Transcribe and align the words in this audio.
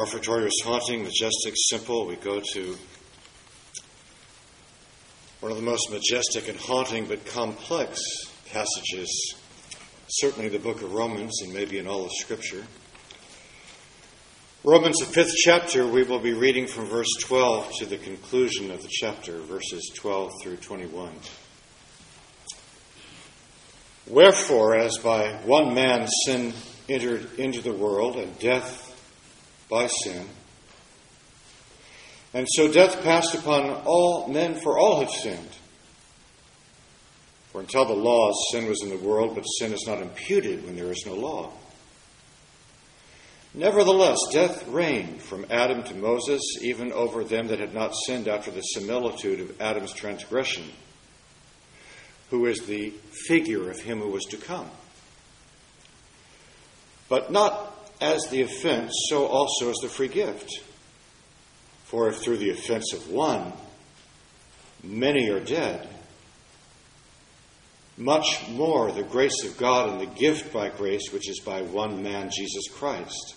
Offertory 0.00 0.44
was 0.44 0.58
haunting, 0.64 1.02
majestic, 1.02 1.52
simple. 1.68 2.06
We 2.06 2.16
go 2.16 2.40
to 2.54 2.78
one 5.40 5.52
of 5.52 5.58
the 5.58 5.62
most 5.62 5.90
majestic 5.90 6.48
and 6.48 6.58
haunting 6.58 7.04
but 7.04 7.26
complex 7.26 8.00
passages, 8.50 9.34
certainly 10.08 10.48
the 10.48 10.58
book 10.58 10.80
of 10.80 10.94
Romans 10.94 11.42
and 11.42 11.52
maybe 11.52 11.76
in 11.76 11.86
all 11.86 12.06
of 12.06 12.12
Scripture. 12.12 12.64
Romans, 14.64 14.96
the 15.00 15.04
fifth 15.04 15.34
chapter, 15.36 15.86
we 15.86 16.02
will 16.02 16.18
be 16.18 16.32
reading 16.32 16.66
from 16.66 16.86
verse 16.86 17.14
12 17.20 17.74
to 17.80 17.84
the 17.84 17.98
conclusion 17.98 18.70
of 18.70 18.80
the 18.80 18.88
chapter, 18.90 19.38
verses 19.40 19.92
12 19.94 20.32
through 20.42 20.56
21. 20.56 21.12
Wherefore, 24.06 24.76
as 24.76 24.96
by 24.96 25.34
one 25.44 25.74
man 25.74 26.08
sin 26.24 26.54
entered 26.88 27.38
into 27.38 27.60
the 27.60 27.74
world, 27.74 28.16
and 28.16 28.38
death 28.38 28.89
by 29.70 29.86
sin, 29.86 30.26
and 32.34 32.46
so 32.48 32.70
death 32.70 33.02
passed 33.02 33.34
upon 33.34 33.70
all 33.84 34.28
men, 34.28 34.60
for 34.60 34.78
all 34.78 35.00
have 35.00 35.10
sinned. 35.10 35.50
For 37.50 37.60
until 37.60 37.84
the 37.84 37.94
law, 37.94 38.32
sin 38.52 38.68
was 38.68 38.82
in 38.82 38.90
the 38.90 38.96
world, 38.96 39.34
but 39.34 39.42
sin 39.42 39.72
is 39.72 39.84
not 39.86 40.00
imputed 40.00 40.64
when 40.64 40.76
there 40.76 40.92
is 40.92 41.04
no 41.04 41.14
law. 41.14 41.52
Nevertheless, 43.52 44.18
death 44.32 44.68
reigned 44.68 45.20
from 45.20 45.44
Adam 45.50 45.82
to 45.82 45.94
Moses, 45.94 46.40
even 46.62 46.92
over 46.92 47.24
them 47.24 47.48
that 47.48 47.58
had 47.58 47.74
not 47.74 47.92
sinned 48.06 48.28
after 48.28 48.52
the 48.52 48.60
similitude 48.60 49.40
of 49.40 49.60
Adam's 49.60 49.92
transgression, 49.92 50.70
who 52.30 52.46
is 52.46 52.60
the 52.60 52.90
figure 53.26 53.68
of 53.68 53.80
him 53.80 53.98
who 53.98 54.10
was 54.10 54.24
to 54.26 54.36
come. 54.36 54.70
But 57.08 57.32
not 57.32 57.69
as 58.00 58.26
the 58.30 58.42
offense, 58.42 58.92
so 59.08 59.26
also 59.26 59.70
as 59.70 59.76
the 59.76 59.88
free 59.88 60.08
gift. 60.08 60.60
For 61.84 62.08
if 62.08 62.16
through 62.16 62.38
the 62.38 62.50
offense 62.50 62.92
of 62.92 63.10
one 63.10 63.52
many 64.82 65.28
are 65.28 65.40
dead, 65.40 65.88
much 67.96 68.48
more 68.48 68.90
the 68.90 69.02
grace 69.02 69.44
of 69.44 69.58
God 69.58 69.90
and 69.90 70.00
the 70.00 70.18
gift 70.18 70.52
by 70.52 70.70
grace, 70.70 71.12
which 71.12 71.28
is 71.28 71.40
by 71.40 71.62
one 71.62 72.02
man, 72.02 72.30
Jesus 72.34 72.68
Christ, 72.72 73.34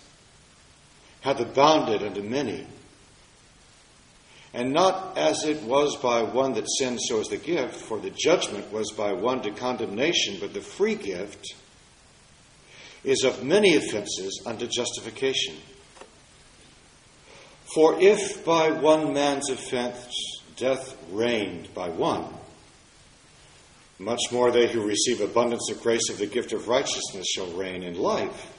hath 1.20 1.40
abounded 1.40 2.02
unto 2.02 2.22
many. 2.22 2.66
And 4.54 4.72
not 4.72 5.18
as 5.18 5.44
it 5.44 5.62
was 5.64 5.96
by 5.96 6.22
one 6.22 6.54
that 6.54 6.70
sinned, 6.78 7.00
so 7.02 7.20
is 7.20 7.28
the 7.28 7.36
gift, 7.36 7.74
for 7.74 7.98
the 7.98 8.10
judgment 8.10 8.72
was 8.72 8.92
by 8.92 9.12
one 9.12 9.42
to 9.42 9.50
condemnation, 9.50 10.36
but 10.40 10.54
the 10.54 10.60
free 10.60 10.94
gift 10.94 11.54
is 13.04 13.22
of 13.22 13.44
many 13.44 13.76
offenses 13.76 14.42
unto 14.46 14.66
justification. 14.66 15.54
For 17.74 18.00
if 18.00 18.44
by 18.44 18.70
one 18.70 19.12
man's 19.12 19.50
offense 19.50 20.42
death 20.56 20.96
reigned 21.10 21.72
by 21.74 21.88
one, 21.88 22.26
much 23.98 24.20
more 24.32 24.50
they 24.50 24.68
who 24.68 24.86
receive 24.86 25.20
abundance 25.20 25.70
of 25.70 25.80
grace 25.82 26.08
of 26.10 26.18
the 26.18 26.26
gift 26.26 26.52
of 26.52 26.68
righteousness 26.68 27.26
shall 27.28 27.50
reign 27.52 27.82
in 27.82 27.98
life 27.98 28.52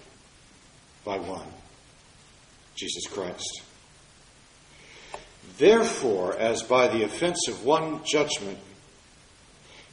by 1.03 1.17
one, 1.17 1.47
Jesus 2.75 3.05
Christ. 3.07 3.61
Therefore, 5.57 6.35
as 6.37 6.63
by 6.63 6.87
the 6.87 7.03
offense 7.03 7.47
of 7.47 7.63
one 7.63 8.01
judgment 8.03 8.57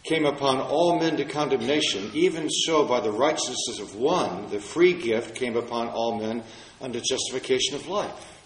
came 0.05 0.27
upon 0.27 0.61
all 0.61 0.99
men 0.99 1.17
to 1.17 1.25
condemnation, 1.25 2.11
even 2.13 2.51
so 2.51 2.85
by 2.85 3.01
the 3.01 3.13
righteousness 3.13 3.79
of 3.79 3.95
one, 3.95 4.51
the 4.51 4.59
free 4.59 4.93
gift 4.93 5.35
came 5.37 5.57
upon 5.57 5.89
all 5.89 6.19
men 6.19 6.43
unto 6.81 7.01
justification 7.01 7.77
of 7.77 7.87
life. 7.87 8.41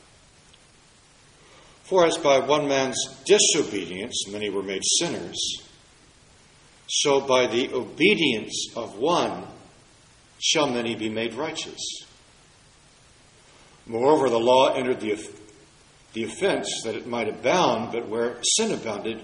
For 1.85 2.05
as 2.05 2.19
by 2.19 2.41
one 2.41 2.69
man's 2.69 2.99
disobedience 3.25 4.29
many 4.29 4.51
were 4.51 4.63
made 4.63 4.83
sinners, 4.99 5.39
so 6.89 7.21
by 7.21 7.47
the 7.47 7.73
obedience 7.73 8.73
of 8.77 8.99
one 8.99 9.45
shall 10.39 10.69
many 10.69 10.95
be 10.95 11.09
made 11.09 11.35
righteous. 11.35 11.81
Moreover, 13.87 14.29
the 14.29 14.39
law 14.39 14.75
entered 14.75 15.01
the, 15.01 15.17
the 16.13 16.25
offense 16.25 16.83
that 16.85 16.97
it 16.97 17.07
might 17.07 17.29
abound, 17.29 17.93
but 17.93 18.09
where 18.09 18.39
sin 18.43 18.73
abounded, 18.73 19.23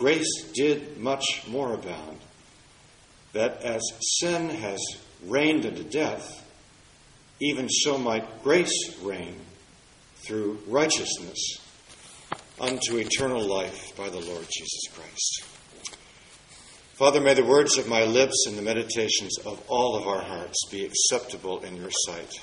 grace 0.00 0.50
did 0.54 0.98
much 0.98 1.46
more 1.46 1.74
abound. 1.74 2.18
That 3.34 3.62
as 3.62 3.82
sin 4.18 4.48
has 4.48 4.80
reigned 5.24 5.64
unto 5.64 5.84
death, 5.84 6.44
even 7.40 7.68
so 7.68 7.98
might 7.98 8.42
grace 8.42 8.98
reign 9.02 9.36
through 10.26 10.58
righteousness 10.66 11.58
unto 12.60 12.96
eternal 12.96 13.42
life 13.42 13.96
by 13.96 14.08
the 14.08 14.18
Lord 14.18 14.46
Jesus 14.50 14.82
Christ. 14.92 15.44
Father, 16.94 17.20
may 17.20 17.34
the 17.34 17.44
words 17.44 17.78
of 17.78 17.88
my 17.88 18.04
lips 18.04 18.44
and 18.46 18.58
the 18.58 18.62
meditations 18.62 19.38
of 19.46 19.62
all 19.68 19.96
of 19.96 20.06
our 20.06 20.22
hearts 20.22 20.66
be 20.70 20.84
acceptable 20.84 21.60
in 21.60 21.76
your 21.76 21.90
sight. 21.90 22.40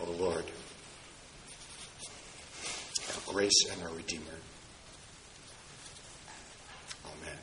O 0.00 0.10
Lord, 0.12 0.44
our 3.08 3.32
grace 3.32 3.66
and 3.72 3.82
our 3.82 3.94
Redeemer. 3.94 4.24
Amen. 7.04 7.38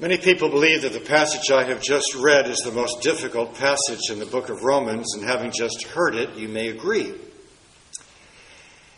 Many 0.00 0.16
people 0.16 0.48
believe 0.48 0.82
that 0.82 0.92
the 0.92 1.00
passage 1.00 1.50
I 1.50 1.64
have 1.64 1.82
just 1.82 2.14
read 2.14 2.48
is 2.48 2.58
the 2.58 2.70
most 2.70 3.02
difficult 3.02 3.56
passage 3.56 4.10
in 4.12 4.20
the 4.20 4.26
book 4.26 4.48
of 4.48 4.62
Romans, 4.62 5.12
and 5.16 5.24
having 5.24 5.50
just 5.50 5.82
heard 5.88 6.14
it, 6.14 6.36
you 6.36 6.46
may 6.46 6.68
agree. 6.68 7.14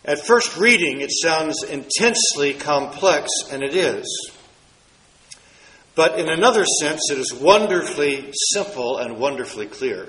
At 0.05 0.27
first 0.27 0.59
reading, 0.59 1.01
it 1.01 1.11
sounds 1.11 1.63
intensely 1.63 2.53
complex, 2.53 3.31
and 3.51 3.63
it 3.63 3.75
is. 3.75 4.31
But 5.95 6.21
in 6.21 6.29
another 6.29 6.67
sense, 6.67 7.11
it 7.11 7.17
is 7.17 7.33
wonderfully 7.33 8.31
simple 8.53 8.99
and 8.99 9.17
wonderfully 9.17 9.69
clear. 9.69 10.07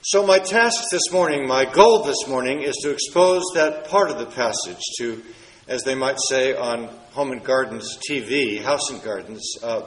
So, 0.00 0.26
my 0.26 0.38
task 0.38 0.82
this 0.90 1.12
morning, 1.12 1.46
my 1.46 1.66
goal 1.66 2.04
this 2.04 2.26
morning, 2.26 2.62
is 2.62 2.76
to 2.76 2.90
expose 2.90 3.42
that 3.54 3.86
part 3.86 4.10
of 4.10 4.18
the 4.18 4.24
passage 4.24 4.80
to, 4.96 5.22
as 5.66 5.82
they 5.82 5.94
might 5.94 6.18
say 6.28 6.54
on 6.54 6.88
Home 7.12 7.32
and 7.32 7.42
Gardens 7.42 7.98
TV, 8.08 8.62
House 8.62 8.90
and 8.90 9.02
Gardens, 9.02 9.56
uh, 9.62 9.82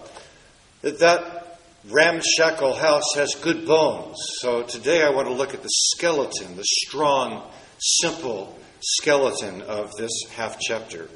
that 0.81 0.99
that 0.99 1.59
ramshackle 1.89 2.75
house 2.75 3.13
has 3.15 3.35
good 3.35 3.65
bones. 3.65 4.17
So, 4.39 4.63
today 4.63 5.03
I 5.03 5.09
want 5.09 5.27
to 5.27 5.33
look 5.33 5.53
at 5.53 5.61
the 5.61 5.69
skeleton, 5.69 6.55
the 6.55 6.63
strong 6.63 7.43
simple 7.79 8.57
skeleton 8.81 9.61
of 9.63 9.95
this 9.97 10.11
half 10.31 10.59
chapter. 10.59 11.09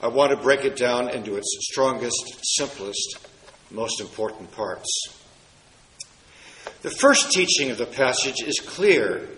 I 0.00 0.08
want 0.08 0.30
to 0.30 0.36
break 0.36 0.64
it 0.64 0.76
down 0.76 1.10
into 1.10 1.36
its 1.36 1.56
strongest, 1.70 2.40
simplest, 2.56 3.18
most 3.70 4.00
important 4.00 4.50
parts. 4.52 4.88
The 6.82 6.90
first 6.90 7.30
teaching 7.30 7.70
of 7.70 7.78
the 7.78 7.86
passage 7.86 8.42
is 8.44 8.58
clear. 8.58 9.28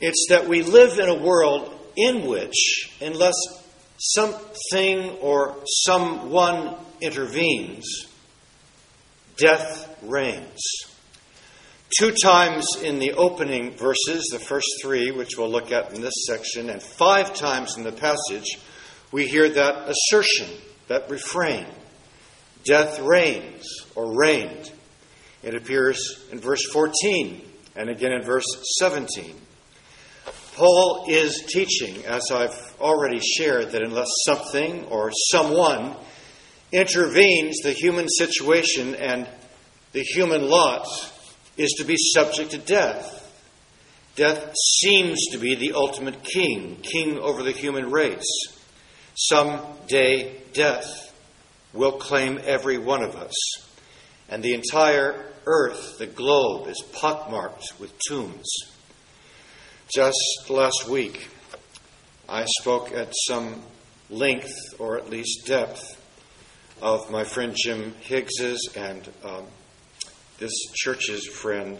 It's 0.00 0.26
that 0.30 0.48
we 0.48 0.62
live 0.62 0.98
in 0.98 1.08
a 1.08 1.14
world 1.14 1.75
in 1.96 2.26
which, 2.26 2.94
unless 3.00 3.34
something 3.98 5.10
or 5.20 5.56
someone 5.84 6.74
intervenes, 7.00 8.06
death 9.36 9.98
reigns. 10.02 10.60
Two 11.98 12.12
times 12.12 12.66
in 12.82 12.98
the 12.98 13.12
opening 13.12 13.70
verses, 13.72 14.28
the 14.32 14.38
first 14.38 14.66
three, 14.82 15.10
which 15.10 15.38
we'll 15.38 15.50
look 15.50 15.72
at 15.72 15.94
in 15.94 16.00
this 16.00 16.26
section, 16.26 16.68
and 16.68 16.82
five 16.82 17.32
times 17.34 17.76
in 17.76 17.84
the 17.84 17.92
passage, 17.92 18.58
we 19.12 19.26
hear 19.26 19.48
that 19.48 19.88
assertion, 19.88 20.48
that 20.88 21.08
refrain 21.08 21.66
death 22.66 22.98
reigns 22.98 23.64
or 23.94 24.18
reigned. 24.18 24.72
It 25.42 25.54
appears 25.54 26.26
in 26.32 26.40
verse 26.40 26.64
14 26.72 27.40
and 27.76 27.88
again 27.88 28.12
in 28.12 28.22
verse 28.22 28.44
17. 28.80 29.34
Paul 30.56 31.04
is 31.06 31.44
teaching, 31.52 32.06
as 32.06 32.30
I've 32.32 32.80
already 32.80 33.20
shared, 33.20 33.72
that 33.72 33.82
unless 33.82 34.08
something 34.24 34.86
or 34.86 35.12
someone 35.30 35.94
intervenes, 36.72 37.58
the 37.62 37.72
human 37.72 38.08
situation 38.08 38.94
and 38.94 39.28
the 39.92 40.00
human 40.00 40.48
lot 40.48 40.86
is 41.58 41.72
to 41.72 41.84
be 41.84 41.96
subject 41.98 42.52
to 42.52 42.58
death. 42.58 43.22
Death 44.14 44.54
seems 44.80 45.26
to 45.32 45.36
be 45.36 45.56
the 45.56 45.74
ultimate 45.74 46.24
king, 46.24 46.76
king 46.82 47.18
over 47.18 47.42
the 47.42 47.52
human 47.52 47.90
race. 47.90 48.24
Someday, 49.14 50.40
death 50.54 51.14
will 51.74 51.92
claim 51.92 52.40
every 52.42 52.78
one 52.78 53.02
of 53.02 53.14
us, 53.14 53.34
and 54.30 54.42
the 54.42 54.54
entire 54.54 55.22
earth, 55.44 55.98
the 55.98 56.06
globe, 56.06 56.66
is 56.66 56.82
pockmarked 56.94 57.78
with 57.78 57.92
tombs. 58.08 58.75
Just 59.94 60.50
last 60.50 60.88
week, 60.88 61.28
I 62.28 62.44
spoke 62.60 62.90
at 62.90 63.12
some 63.28 63.62
length, 64.10 64.52
or 64.80 64.98
at 64.98 65.08
least 65.08 65.46
depth, 65.46 65.80
of 66.82 67.08
my 67.08 67.22
friend 67.22 67.54
Jim 67.56 67.94
Higgs's 68.00 68.68
and 68.76 69.08
um, 69.22 69.44
this 70.38 70.52
church's 70.74 71.28
friend 71.28 71.78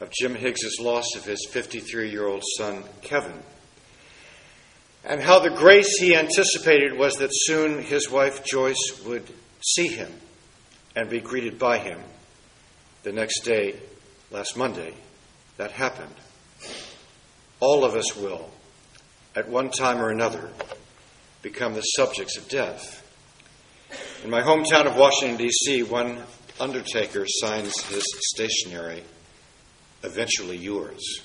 of 0.00 0.10
Jim 0.10 0.34
Higgs's 0.34 0.80
loss 0.80 1.06
of 1.14 1.24
his 1.24 1.46
53 1.48 2.10
year 2.10 2.26
old 2.26 2.42
son, 2.56 2.82
Kevin, 3.02 3.40
and 5.04 5.22
how 5.22 5.38
the 5.38 5.50
grace 5.50 5.96
he 6.00 6.16
anticipated 6.16 6.98
was 6.98 7.14
that 7.18 7.30
soon 7.32 7.84
his 7.84 8.10
wife 8.10 8.44
Joyce 8.44 9.00
would 9.06 9.30
see 9.64 9.86
him 9.86 10.12
and 10.96 11.08
be 11.08 11.20
greeted 11.20 11.56
by 11.56 11.78
him. 11.78 12.00
The 13.04 13.12
next 13.12 13.44
day, 13.44 13.76
last 14.32 14.56
Monday, 14.56 14.94
that 15.56 15.70
happened. 15.70 16.16
All 17.60 17.84
of 17.84 17.94
us 17.94 18.16
will, 18.16 18.50
at 19.36 19.48
one 19.48 19.70
time 19.70 19.98
or 19.98 20.08
another, 20.08 20.50
become 21.42 21.74
the 21.74 21.82
subjects 21.82 22.36
of 22.38 22.48
death. 22.48 23.06
In 24.24 24.30
my 24.30 24.40
hometown 24.40 24.86
of 24.86 24.96
Washington, 24.96 25.36
D.C., 25.36 25.82
one 25.84 26.22
undertaker 26.58 27.26
signs 27.26 27.78
his 27.82 28.04
stationery, 28.32 29.02
eventually 30.02 30.56
yours. 30.56 31.20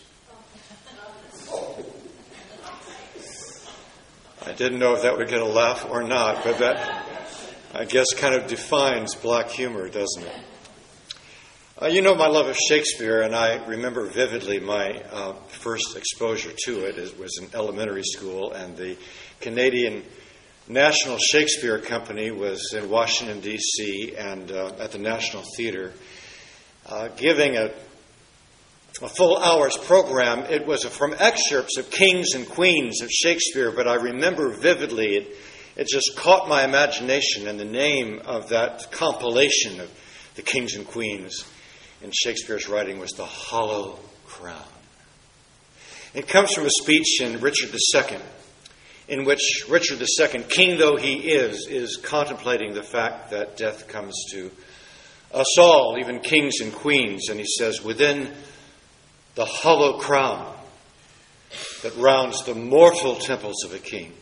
I 4.46 4.52
didn't 4.52 4.80
know 4.80 4.94
if 4.94 5.02
that 5.02 5.18
would 5.18 5.28
get 5.28 5.42
a 5.42 5.46
laugh 5.46 5.88
or 5.90 6.04
not, 6.04 6.44
but 6.44 6.60
that, 6.60 7.06
I 7.74 7.86
guess, 7.86 8.14
kind 8.14 8.36
of 8.36 8.48
defines 8.48 9.16
black 9.16 9.50
humor, 9.50 9.88
doesn't 9.90 10.24
it? 10.24 10.40
Uh, 11.82 11.88
you 11.88 12.02
know 12.02 12.16
my 12.16 12.28
love 12.28 12.48
of 12.48 12.56
Shakespeare, 12.56 13.22
and 13.22 13.36
I 13.36 13.56
remember 13.66 14.06
vividly 14.06 14.62
my 14.62 14.94
uh, 15.12 15.34
first 15.50 15.98
exposure 15.98 16.54
to 16.64 16.86
it. 16.86 16.98
It 16.98 17.20
was 17.20 17.38
in 17.38 17.50
elementary 17.54 18.04
school, 18.04 18.54
and 18.54 18.78
the 18.78 18.96
Canadian 19.42 20.06
National 20.70 21.18
Shakespeare 21.18 21.78
Company 21.80 22.32
was 22.32 22.74
in 22.74 22.90
Washington, 22.90 23.42
D.C., 23.42 24.16
and 24.16 24.54
uh, 24.54 24.72
at 24.80 24.94
the 24.94 25.00
National 25.00 25.44
Theater, 25.58 25.92
uh, 26.86 27.10
giving 27.18 27.58
a, 27.58 27.74
a 29.02 29.10
full 29.10 29.38
hour's 29.38 29.76
program. 29.76 30.50
It 30.50 30.66
was 30.66 30.86
from 30.86 31.14
excerpts 31.20 31.78
of 31.78 31.92
Kings 31.92 32.36
and 32.36 32.48
Queens 32.48 33.02
of 33.02 33.12
Shakespeare, 33.12 33.72
but 33.72 33.86
I 33.86 33.96
remember 33.96 34.56
vividly 34.56 35.18
it, 35.18 35.36
it 35.76 35.88
just 35.88 36.16
caught 36.16 36.48
my 36.48 36.64
imagination, 36.64 37.50
and 37.50 37.60
the 37.60 37.66
name 37.66 38.22
of 38.24 38.48
that 38.48 38.94
compilation 38.94 39.82
of 39.82 39.92
the 40.36 40.42
Kings 40.42 40.76
and 40.76 40.88
Queens 40.88 41.44
in 42.06 42.12
Shakespeare's 42.12 42.70
writing 42.70 43.00
was 43.00 43.14
The 43.14 43.26
Hollow 43.26 43.98
Crown. 44.28 44.62
It 46.14 46.28
comes 46.28 46.54
from 46.54 46.68
a 46.68 46.70
speech 46.70 47.20
in 47.20 47.42
Richard 47.42 47.72
II 47.74 48.20
in 49.08 49.26
which 49.26 49.66
Richard 49.68 50.00
II, 50.00 50.44
king 50.44 50.78
though 50.78 50.98
he 50.98 51.16
is, 51.16 51.68
is 51.68 51.98
contemplating 51.98 52.74
the 52.76 52.84
fact 52.84 53.32
that 53.32 53.58
death 53.58 53.88
comes 53.88 54.14
to 54.32 54.52
us 55.34 55.58
all, 55.58 55.98
even 56.00 56.20
kings 56.20 56.60
and 56.62 56.72
queens. 56.72 57.30
And 57.30 57.40
he 57.40 57.46
says, 57.58 57.84
Within 57.84 58.32
the 59.34 59.46
hollow 59.46 59.98
crown 59.98 60.56
that 61.82 61.96
rounds 61.98 62.44
the 62.46 62.54
mortal 62.54 63.16
temples 63.16 63.64
of 63.64 63.74
a 63.74 63.80
king 63.80 64.14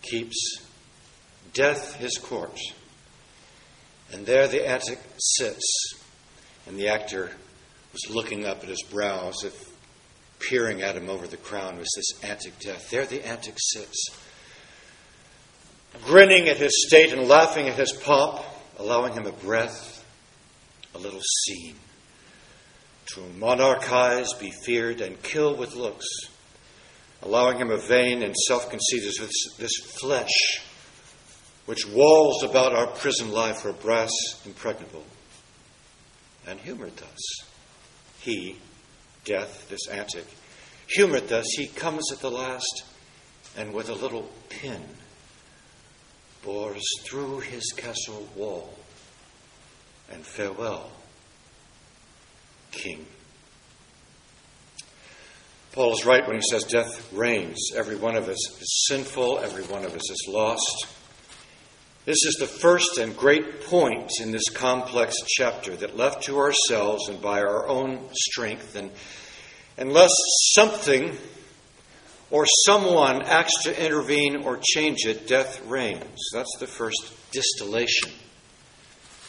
keeps 0.00 0.62
death 1.52 1.96
his 1.96 2.16
court. 2.16 2.58
And 4.10 4.24
there 4.24 4.48
the 4.48 4.66
antic 4.66 5.00
sits, 5.18 6.01
and 6.66 6.78
the 6.78 6.88
actor 6.88 7.30
was 7.92 8.10
looking 8.10 8.46
up 8.46 8.62
at 8.62 8.68
his 8.68 8.82
brow 8.82 9.28
as 9.28 9.44
if 9.44 9.72
peering 10.40 10.82
at 10.82 10.96
him 10.96 11.08
over 11.08 11.26
the 11.26 11.36
crown 11.36 11.78
was 11.78 11.90
this 11.94 12.24
antic 12.24 12.58
death. 12.58 12.90
There 12.90 13.06
the 13.06 13.26
antic 13.26 13.54
sits, 13.58 14.08
grinning 16.04 16.48
at 16.48 16.56
his 16.56 16.86
state 16.86 17.12
and 17.12 17.28
laughing 17.28 17.68
at 17.68 17.78
his 17.78 17.92
pomp, 17.92 18.42
allowing 18.78 19.12
him 19.12 19.26
a 19.26 19.32
breath, 19.32 20.04
a 20.94 20.98
little 20.98 21.22
scene. 21.44 21.76
To 23.14 23.20
monarchize, 23.38 24.28
be 24.38 24.50
feared, 24.64 25.00
and 25.00 25.22
kill 25.22 25.56
with 25.56 25.74
looks, 25.74 26.06
allowing 27.22 27.58
him 27.58 27.70
a 27.70 27.76
vain 27.76 28.22
and 28.22 28.34
self 28.34 28.70
conceit 28.70 29.04
as 29.04 29.16
this, 29.16 29.56
this 29.58 29.76
flesh 30.00 30.62
which 31.66 31.86
walls 31.86 32.42
about 32.42 32.74
our 32.74 32.88
prison 32.88 33.30
life 33.30 33.64
are 33.64 33.72
brass 33.72 34.10
impregnable, 34.44 35.04
and 36.46 36.60
humored 36.60 36.96
thus. 36.96 37.20
He, 38.20 38.56
death, 39.24 39.68
this 39.68 39.88
antic, 39.88 40.26
humored 40.86 41.28
thus, 41.28 41.46
he 41.56 41.66
comes 41.66 42.10
at 42.12 42.20
the 42.20 42.30
last 42.30 42.84
and 43.56 43.72
with 43.72 43.88
a 43.88 43.94
little 43.94 44.28
pin 44.48 44.82
bores 46.42 46.82
through 47.04 47.40
his 47.40 47.72
castle 47.76 48.28
wall 48.34 48.76
and 50.10 50.24
farewell, 50.24 50.90
King. 52.70 53.06
Paul 55.72 55.94
is 55.94 56.04
right 56.04 56.26
when 56.26 56.36
he 56.36 56.42
says 56.50 56.64
death 56.64 57.10
reigns. 57.12 57.70
Every 57.74 57.96
one 57.96 58.16
of 58.16 58.28
us 58.28 58.60
is 58.60 58.86
sinful, 58.88 59.38
every 59.38 59.64
one 59.64 59.84
of 59.84 59.94
us 59.94 60.10
is 60.10 60.26
lost. 60.28 60.86
This 62.04 62.24
is 62.24 62.34
the 62.40 62.48
first 62.48 62.98
and 62.98 63.16
great 63.16 63.60
point 63.60 64.10
in 64.20 64.32
this 64.32 64.48
complex 64.48 65.14
chapter 65.24 65.76
that 65.76 65.96
left 65.96 66.24
to 66.24 66.36
ourselves 66.36 67.08
and 67.08 67.22
by 67.22 67.40
our 67.42 67.68
own 67.68 68.08
strength, 68.12 68.74
and 68.74 68.90
unless 69.78 70.10
something 70.52 71.16
or 72.28 72.44
someone 72.66 73.22
acts 73.22 73.62
to 73.62 73.84
intervene 73.84 74.42
or 74.42 74.58
change 74.60 75.06
it, 75.06 75.28
death 75.28 75.64
reigns. 75.66 76.30
That's 76.32 76.56
the 76.58 76.66
first 76.66 77.12
distillation 77.30 78.10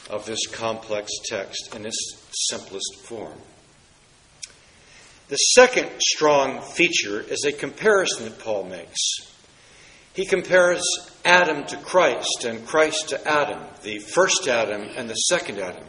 of 0.10 0.26
this 0.26 0.48
complex 0.48 1.12
text 1.30 1.76
in 1.76 1.86
its 1.86 2.26
simplest 2.50 3.04
form. 3.04 3.38
The 5.28 5.36
second 5.38 5.92
strong 6.00 6.60
feature 6.62 7.22
is 7.22 7.46
a 7.46 7.52
comparison 7.52 8.26
that 8.26 8.40
Paul 8.40 8.64
makes. 8.64 9.33
He 10.14 10.26
compares 10.26 10.84
Adam 11.26 11.66
to 11.66 11.78
Christ 11.78 12.46
and 12.46 12.66
Christ 12.68 13.10
to 13.10 13.28
Adam, 13.28 13.60
the 13.82 13.98
first 14.00 14.48
Adam 14.48 14.88
and 14.96 15.10
the 15.10 15.16
second 15.16 15.60
Adam. 15.60 15.84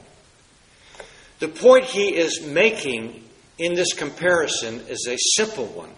The 1.41 1.49
point 1.49 1.85
he 1.85 2.17
is 2.17 2.43
making 2.43 3.23
in 3.59 3.75
this 3.75 3.93
comparison 3.93 4.81
is 4.89 5.07
a 5.09 5.17
simple 5.37 5.67
one, 5.67 5.91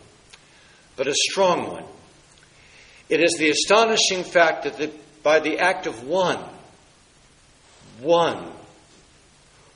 but 0.97 1.07
a 1.07 1.15
strong 1.15 1.71
one. 1.71 1.85
It 3.09 3.21
is 3.21 3.37
the 3.39 3.51
astonishing 3.51 4.25
fact 4.25 4.65
that 4.65 4.77
the, 4.77 4.91
by 5.23 5.39
the 5.39 5.61
act 5.61 5.87
of 5.87 6.03
one, 6.03 6.43
one, 8.01 8.51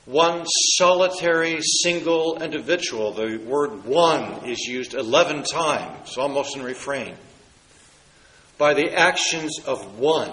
one 0.07 0.45
solitary 0.77 1.61
single 1.61 2.43
individual, 2.43 3.13
the 3.13 3.37
word 3.47 3.85
one 3.85 4.45
is 4.45 4.59
used 4.67 4.95
11 4.95 5.45
times, 5.45 6.19
almost 6.19 6.57
in 6.57 6.65
refrain 6.65 7.15
by 8.61 8.75
the 8.75 8.95
actions 8.95 9.59
of 9.65 9.99
one, 9.99 10.31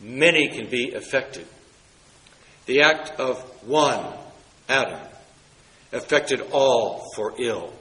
many 0.00 0.48
can 0.48 0.68
be 0.68 0.94
affected. 0.94 1.46
The 2.66 2.82
act 2.82 3.20
of 3.20 3.38
one, 3.64 4.04
Adam, 4.68 4.98
affected 5.92 6.40
all 6.50 7.06
for 7.14 7.34
ill. 7.38 7.72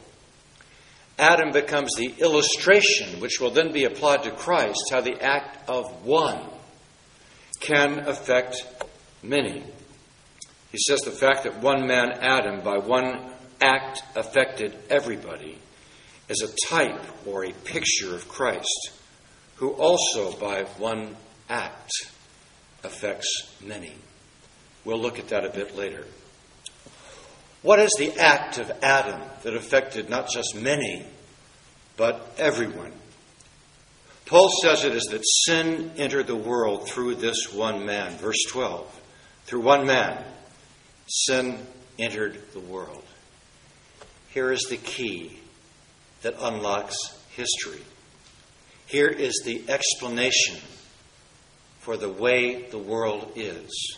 Adam 1.17 1.51
becomes 1.51 1.95
the 1.95 2.13
illustration, 2.19 3.19
which 3.19 3.41
will 3.41 3.49
then 3.49 3.71
be 3.71 3.85
applied 3.85 4.21
to 4.21 4.31
Christ, 4.31 4.91
how 4.91 5.01
the 5.01 5.19
act 5.19 5.67
of 5.67 6.05
one 6.05 6.39
can 7.59 8.07
affect 8.07 8.67
many. 9.23 9.63
He 10.71 10.77
says 10.77 10.99
the 10.99 11.09
fact 11.09 11.45
that 11.45 11.59
one 11.59 11.87
man, 11.87 12.11
Adam, 12.21 12.61
by 12.61 12.77
one 12.77 13.33
act 13.59 14.03
affected 14.15 14.77
everybody 14.91 15.57
as 16.31 16.41
a 16.41 16.67
type 16.67 17.27
or 17.27 17.43
a 17.43 17.51
picture 17.51 18.15
of 18.15 18.27
Christ, 18.29 18.91
who 19.55 19.71
also 19.71 20.31
by 20.37 20.63
one 20.77 21.17
act 21.49 21.91
affects 22.83 23.53
many. 23.61 23.93
We'll 24.85 24.99
look 24.99 25.19
at 25.19 25.27
that 25.27 25.45
a 25.45 25.49
bit 25.49 25.75
later. 25.75 26.05
What 27.61 27.79
is 27.79 27.91
the 27.99 28.17
act 28.17 28.57
of 28.57 28.71
Adam 28.81 29.21
that 29.43 29.53
affected 29.53 30.09
not 30.09 30.29
just 30.29 30.55
many, 30.55 31.05
but 31.97 32.33
everyone? 32.37 32.93
Paul 34.25 34.49
says 34.63 34.85
it 34.85 34.95
is 34.95 35.03
that 35.11 35.21
sin 35.45 35.91
entered 35.97 36.27
the 36.27 36.35
world 36.35 36.87
through 36.87 37.15
this 37.15 37.53
one 37.53 37.85
man. 37.85 38.17
Verse 38.17 38.41
12. 38.49 39.01
Through 39.45 39.61
one 39.61 39.85
man, 39.85 40.23
sin 41.07 41.59
entered 41.99 42.41
the 42.53 42.61
world. 42.61 43.03
Here 44.29 44.51
is 44.51 44.65
the 44.69 44.77
key 44.77 45.40
that 46.21 46.35
unlocks 46.39 46.97
history. 47.35 47.81
Here 48.87 49.07
is 49.07 49.41
the 49.45 49.63
explanation 49.69 50.57
for 51.79 51.97
the 51.97 52.09
way 52.09 52.63
the 52.69 52.77
world 52.77 53.31
is. 53.35 53.97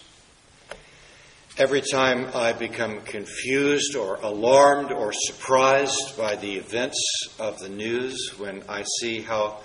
Every 1.58 1.82
time 1.82 2.30
I 2.34 2.54
become 2.54 3.02
confused 3.02 3.96
or 3.96 4.16
alarmed 4.16 4.92
or 4.92 5.14
surprised 5.14 6.18
by 6.18 6.36
the 6.36 6.56
events 6.56 6.98
of 7.40 7.60
the 7.60 7.70
news, 7.70 8.34
when 8.38 8.64
I 8.68 8.84
see 9.00 9.22
how 9.22 9.60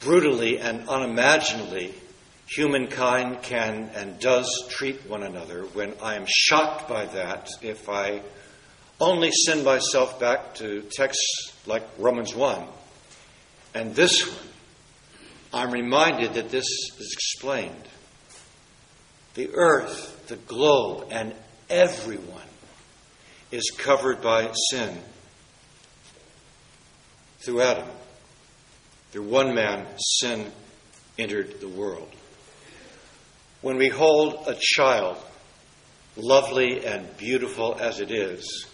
brutally 0.00 0.58
and 0.58 0.88
unimaginably 0.88 1.94
humankind 2.48 3.42
can 3.42 3.90
and 3.94 4.18
does 4.18 4.66
treat 4.68 5.08
one 5.08 5.22
another, 5.22 5.62
when 5.74 5.94
I 6.02 6.16
am 6.16 6.24
shocked 6.26 6.88
by 6.88 7.06
that, 7.06 7.50
if 7.62 7.88
I 7.88 8.22
only 9.00 9.30
send 9.30 9.64
myself 9.64 10.18
back 10.18 10.54
to 10.56 10.82
texts 10.90 11.52
like 11.66 11.84
Romans 11.98 12.34
1 12.34 12.66
and 13.76 13.94
this 13.94 14.26
one, 14.26 14.48
I'm 15.52 15.70
reminded 15.70 16.32
that 16.34 16.48
this 16.48 16.64
is 16.64 17.12
explained. 17.12 17.88
The 19.34 19.50
earth, 19.52 20.28
the 20.28 20.36
globe, 20.36 21.08
and 21.10 21.34
everyone 21.68 22.48
is 23.52 23.70
covered 23.76 24.22
by 24.22 24.50
sin. 24.70 24.98
Through 27.40 27.60
Adam, 27.60 27.88
through 29.12 29.28
one 29.28 29.54
man, 29.54 29.86
sin 29.98 30.50
entered 31.18 31.60
the 31.60 31.68
world. 31.68 32.10
When 33.60 33.76
we 33.76 33.88
hold 33.88 34.48
a 34.48 34.56
child, 34.58 35.18
lovely 36.16 36.86
and 36.86 37.14
beautiful 37.18 37.76
as 37.78 38.00
it 38.00 38.10
is, 38.10 38.65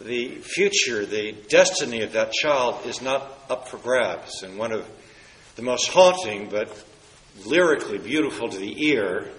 the 0.00 0.36
future, 0.36 1.04
the 1.04 1.32
destiny 1.48 2.02
of 2.02 2.12
that 2.12 2.32
child 2.32 2.86
is 2.86 3.02
not 3.02 3.38
up 3.48 3.68
for 3.68 3.76
grabs. 3.76 4.42
And 4.42 4.58
one 4.58 4.72
of 4.72 4.88
the 5.56 5.62
most 5.62 5.88
haunting, 5.88 6.48
but 6.48 6.70
lyrically 7.44 7.98
beautiful 7.98 8.48
to 8.48 8.58
the 8.58 8.86
ear, 8.86 9.30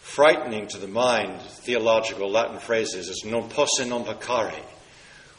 frightening 0.00 0.66
to 0.68 0.78
the 0.78 0.88
mind, 0.88 1.40
theological 1.40 2.30
Latin 2.30 2.58
phrases 2.58 3.08
is 3.08 3.22
non 3.24 3.48
posse 3.48 3.84
non 3.84 4.04
peccare. 4.04 4.60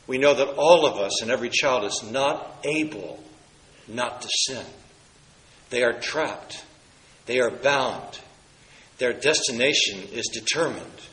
We 0.08 0.18
know 0.18 0.34
that 0.34 0.56
all 0.58 0.88
of 0.88 0.98
us 0.98 1.22
and 1.22 1.30
every 1.30 1.50
child 1.50 1.84
is 1.84 2.04
not 2.10 2.64
able 2.64 3.22
not 3.88 4.22
to 4.22 4.30
sin. 4.48 4.66
They 5.70 5.84
are 5.84 6.00
trapped. 6.00 6.64
They 7.26 7.40
are 7.40 7.52
bound. 7.52 8.20
Their 8.98 9.14
destination 9.14 10.02
is 10.12 10.28
determined. 10.34 11.09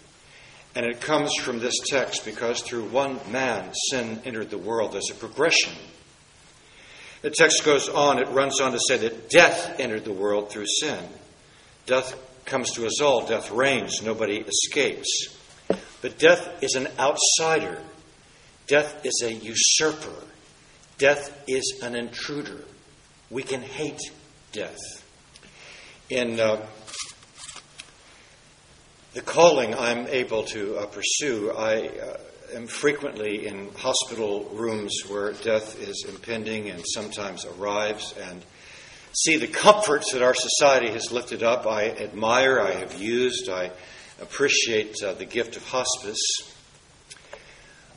And 0.77 0.85
it 0.85 1.01
comes 1.01 1.35
from 1.41 1.59
this 1.59 1.75
text 1.89 2.27
because 2.27 2.61
through 2.61 2.85
one 2.85 3.19
man 3.33 3.73
sin 3.91 4.21
entered 4.27 4.51
the 4.51 4.59
world. 4.59 4.93
There's 4.93 5.11
a 5.11 5.15
progression. 5.15 5.73
The 7.23 7.31
text 7.31 7.65
goes 7.65 7.89
on, 7.89 8.19
it 8.19 8.29
runs 8.29 8.61
on 8.61 8.73
to 8.73 8.79
say 8.87 8.99
that 8.99 9.31
death 9.31 9.81
entered 9.81 10.05
the 10.05 10.13
world 10.13 10.51
through 10.51 10.67
sin. 10.67 11.03
Death 11.87 12.15
comes 12.45 12.73
to 12.73 12.87
us 12.87 13.01
all, 13.01 13.27
death 13.27 13.51
reigns, 13.51 14.03
nobody 14.03 14.37
escapes. 14.37 15.35
But 16.03 16.19
death 16.19 16.63
is 16.63 16.75
an 16.75 16.89
outsider, 16.99 17.81
death 18.67 19.05
is 19.05 19.23
a 19.25 19.33
usurper, 19.33 20.25
death 20.99 21.43
is 21.49 21.81
an 21.83 21.97
intruder. 21.97 22.63
We 23.31 23.43
can 23.43 23.63
hate 23.63 24.01
death. 24.53 24.79
In 26.11 26.39
uh, 26.39 26.65
the 29.17 29.23
calling 29.23 29.75
I'm 29.75 30.07
able 30.09 30.43
to 30.43 30.77
uh, 30.77 30.85
pursue, 30.85 31.51
I 31.51 31.89
uh, 31.89 32.19
am 32.55 32.67
frequently 32.67 33.47
in 33.47 33.71
hospital 33.75 34.45
rooms 34.53 34.93
where 35.09 35.33
death 35.33 35.81
is 35.81 36.05
impending 36.07 36.69
and 36.69 36.85
sometimes 36.87 37.47
arrives 37.47 38.15
and 38.29 38.45
see 39.15 39.39
the 39.39 39.47
comforts 39.47 40.13
that 40.13 40.21
our 40.21 40.35
society 40.35 40.89
has 40.89 41.13
lifted 41.13 41.43
up. 41.43 41.67
I 41.67 41.89
admire, 41.93 42.61
I 42.61 42.73
have 42.73 43.01
used, 43.01 43.49
I 43.49 43.71
appreciate 44.21 45.03
uh, 45.03 45.15
the 45.15 45.25
gift 45.25 45.57
of 45.57 45.67
hospice. 45.67 46.21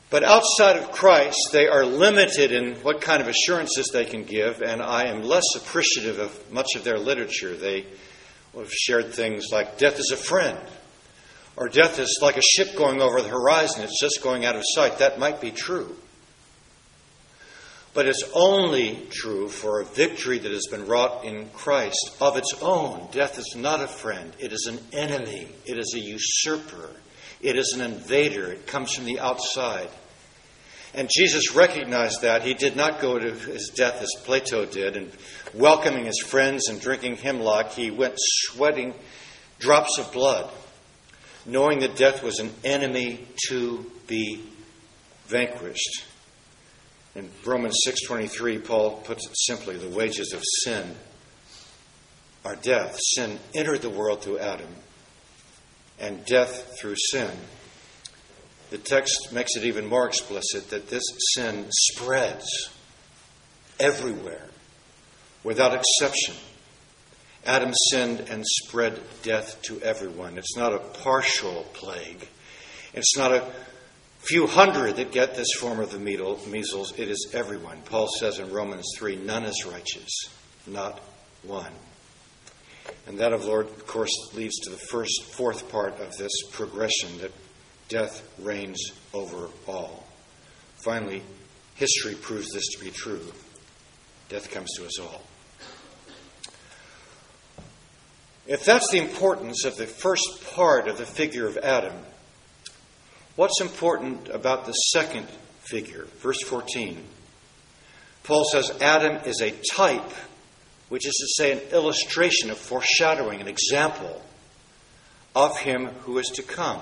But 0.08 0.24
outside 0.24 0.78
of 0.78 0.90
Christ, 0.90 1.50
they 1.52 1.68
are 1.68 1.84
limited 1.84 2.50
in 2.50 2.76
what 2.76 3.02
kind 3.02 3.20
of 3.20 3.28
assurances 3.28 3.90
they 3.92 4.06
can 4.06 4.24
give, 4.24 4.62
and 4.62 4.80
I 4.80 5.08
am 5.08 5.22
less 5.22 5.54
appreciative 5.54 6.18
of 6.18 6.50
much 6.50 6.76
of 6.76 6.84
their 6.84 6.98
literature. 6.98 7.54
They 7.54 7.84
have 8.56 8.72
shared 8.72 9.12
things 9.12 9.48
like 9.52 9.76
death 9.76 9.98
is 9.98 10.12
a 10.14 10.16
friend, 10.16 10.58
or 11.60 11.68
death 11.68 11.98
is 11.98 12.18
like 12.22 12.38
a 12.38 12.42
ship 12.42 12.74
going 12.74 13.02
over 13.02 13.20
the 13.20 13.28
horizon, 13.28 13.84
it's 13.84 14.00
just 14.00 14.22
going 14.22 14.46
out 14.46 14.56
of 14.56 14.62
sight. 14.64 14.98
That 14.98 15.18
might 15.18 15.42
be 15.42 15.50
true. 15.50 15.94
But 17.92 18.06
it's 18.06 18.24
only 18.32 19.06
true 19.10 19.48
for 19.48 19.80
a 19.80 19.84
victory 19.84 20.38
that 20.38 20.50
has 20.50 20.68
been 20.70 20.86
wrought 20.86 21.22
in 21.26 21.50
Christ 21.50 22.16
of 22.18 22.38
its 22.38 22.54
own. 22.62 23.08
Death 23.12 23.38
is 23.38 23.54
not 23.58 23.82
a 23.82 23.86
friend, 23.88 24.32
it 24.38 24.54
is 24.54 24.70
an 24.70 24.78
enemy, 24.94 25.48
it 25.66 25.76
is 25.76 25.92
a 25.94 26.00
usurper, 26.00 26.88
it 27.42 27.56
is 27.56 27.74
an 27.74 27.82
invader, 27.82 28.52
it 28.52 28.66
comes 28.66 28.94
from 28.94 29.04
the 29.04 29.20
outside. 29.20 29.90
And 30.94 31.10
Jesus 31.14 31.54
recognized 31.54 32.22
that. 32.22 32.42
He 32.42 32.54
did 32.54 32.74
not 32.74 33.02
go 33.02 33.18
to 33.18 33.32
his 33.32 33.70
death 33.76 34.00
as 34.00 34.10
Plato 34.24 34.64
did 34.64 34.96
and 34.96 35.12
welcoming 35.52 36.06
his 36.06 36.20
friends 36.20 36.68
and 36.68 36.80
drinking 36.80 37.16
hemlock. 37.16 37.72
He 37.72 37.90
went 37.90 38.14
sweating 38.16 38.94
drops 39.58 39.98
of 39.98 40.10
blood, 40.10 40.50
knowing 41.50 41.80
that 41.80 41.96
death 41.96 42.22
was 42.22 42.38
an 42.38 42.52
enemy 42.64 43.26
to 43.48 43.90
be 44.06 44.42
vanquished. 45.26 46.04
In 47.14 47.30
Romans 47.44 47.76
6:23, 47.84 48.58
Paul 48.58 49.02
puts 49.04 49.26
it 49.26 49.36
simply, 49.36 49.76
the 49.76 49.88
wages 49.88 50.32
of 50.32 50.42
sin 50.64 50.96
are 52.44 52.56
death. 52.56 52.98
Sin 53.14 53.38
entered 53.54 53.82
the 53.82 53.90
world 53.90 54.22
through 54.22 54.38
Adam, 54.38 54.76
and 55.98 56.24
death 56.24 56.78
through 56.78 56.96
sin 56.96 57.30
the 58.70 58.78
text 58.78 59.32
makes 59.32 59.56
it 59.56 59.64
even 59.64 59.86
more 59.86 60.06
explicit 60.06 60.70
that 60.70 60.88
this 60.88 61.02
sin 61.34 61.66
spreads 61.70 62.70
everywhere 63.80 64.46
without 65.42 65.74
exception. 65.74 66.36
Adam 67.46 67.72
sinned 67.90 68.20
and 68.20 68.44
spread 68.46 69.00
death 69.22 69.60
to 69.62 69.80
everyone. 69.80 70.36
It's 70.36 70.56
not 70.56 70.74
a 70.74 70.78
partial 70.78 71.66
plague. 71.72 72.28
It's 72.92 73.16
not 73.16 73.32
a 73.32 73.50
few 74.18 74.46
hundred 74.46 74.96
that 74.96 75.12
get 75.12 75.34
this 75.34 75.52
form 75.58 75.80
of 75.80 75.90
the 75.90 75.98
measles. 75.98 76.98
It 76.98 77.08
is 77.08 77.30
everyone. 77.32 77.78
Paul 77.86 78.08
says 78.18 78.38
in 78.38 78.52
Romans 78.52 78.86
3 78.96 79.16
none 79.16 79.44
is 79.44 79.64
righteous, 79.64 80.28
not 80.66 81.00
one. 81.42 81.72
And 83.06 83.18
that, 83.18 83.32
of 83.32 83.44
Lord, 83.44 83.66
of 83.66 83.86
course, 83.86 84.12
leads 84.34 84.58
to 84.60 84.70
the 84.70 84.76
first, 84.76 85.24
fourth 85.24 85.70
part 85.70 85.98
of 86.00 86.16
this 86.16 86.42
progression 86.50 87.18
that 87.18 87.32
death 87.88 88.22
reigns 88.38 88.92
over 89.14 89.48
all. 89.66 90.06
Finally, 90.84 91.22
history 91.74 92.14
proves 92.14 92.50
this 92.52 92.68
to 92.68 92.84
be 92.84 92.90
true. 92.90 93.32
Death 94.28 94.50
comes 94.50 94.70
to 94.76 94.84
us 94.84 95.00
all. 95.00 95.22
If 98.50 98.64
that's 98.64 98.90
the 98.90 98.98
importance 98.98 99.64
of 99.64 99.76
the 99.76 99.86
first 99.86 100.42
part 100.52 100.88
of 100.88 100.98
the 100.98 101.06
figure 101.06 101.46
of 101.46 101.56
Adam, 101.58 101.94
what's 103.36 103.60
important 103.60 104.28
about 104.28 104.66
the 104.66 104.72
second 104.72 105.28
figure? 105.62 106.08
Verse 106.18 106.42
14. 106.42 107.00
Paul 108.24 108.44
says 108.50 108.76
Adam 108.80 109.22
is 109.24 109.40
a 109.40 109.54
type, 109.72 110.12
which 110.88 111.06
is 111.06 111.14
to 111.14 111.40
say, 111.40 111.52
an 111.52 111.60
illustration, 111.72 112.50
a 112.50 112.56
foreshadowing, 112.56 113.40
an 113.40 113.46
example 113.46 114.20
of 115.36 115.56
him 115.58 115.86
who 116.02 116.18
is 116.18 116.26
to 116.30 116.42
come. 116.42 116.80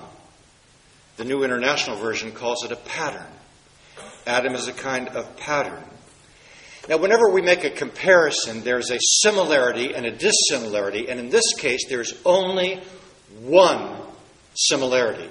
The 1.17 1.23
New 1.23 1.43
International 1.43 1.97
Version 1.97 2.31
calls 2.31 2.63
it 2.65 2.71
a 2.71 2.77
pattern. 2.77 3.31
Adam 4.25 4.55
is 4.55 4.67
a 4.67 4.73
kind 4.73 5.09
of 5.09 5.37
pattern. 5.37 5.83
Now, 6.89 6.97
whenever 6.97 7.29
we 7.29 7.43
make 7.43 7.63
a 7.63 7.69
comparison, 7.69 8.63
there's 8.63 8.89
a 8.89 8.97
similarity 8.99 9.93
and 9.93 10.07
a 10.07 10.11
dissimilarity, 10.11 11.07
and 11.07 11.19
in 11.19 11.29
this 11.29 11.53
case, 11.53 11.87
there's 11.87 12.15
only 12.25 12.81
one 13.41 13.95
similarity. 14.55 15.29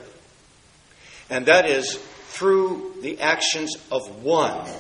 And 1.29 1.47
that 1.47 1.67
is 1.67 1.97
through 2.29 2.95
the 3.03 3.21
actions 3.21 3.75
of 3.91 4.23
one, 4.23 4.71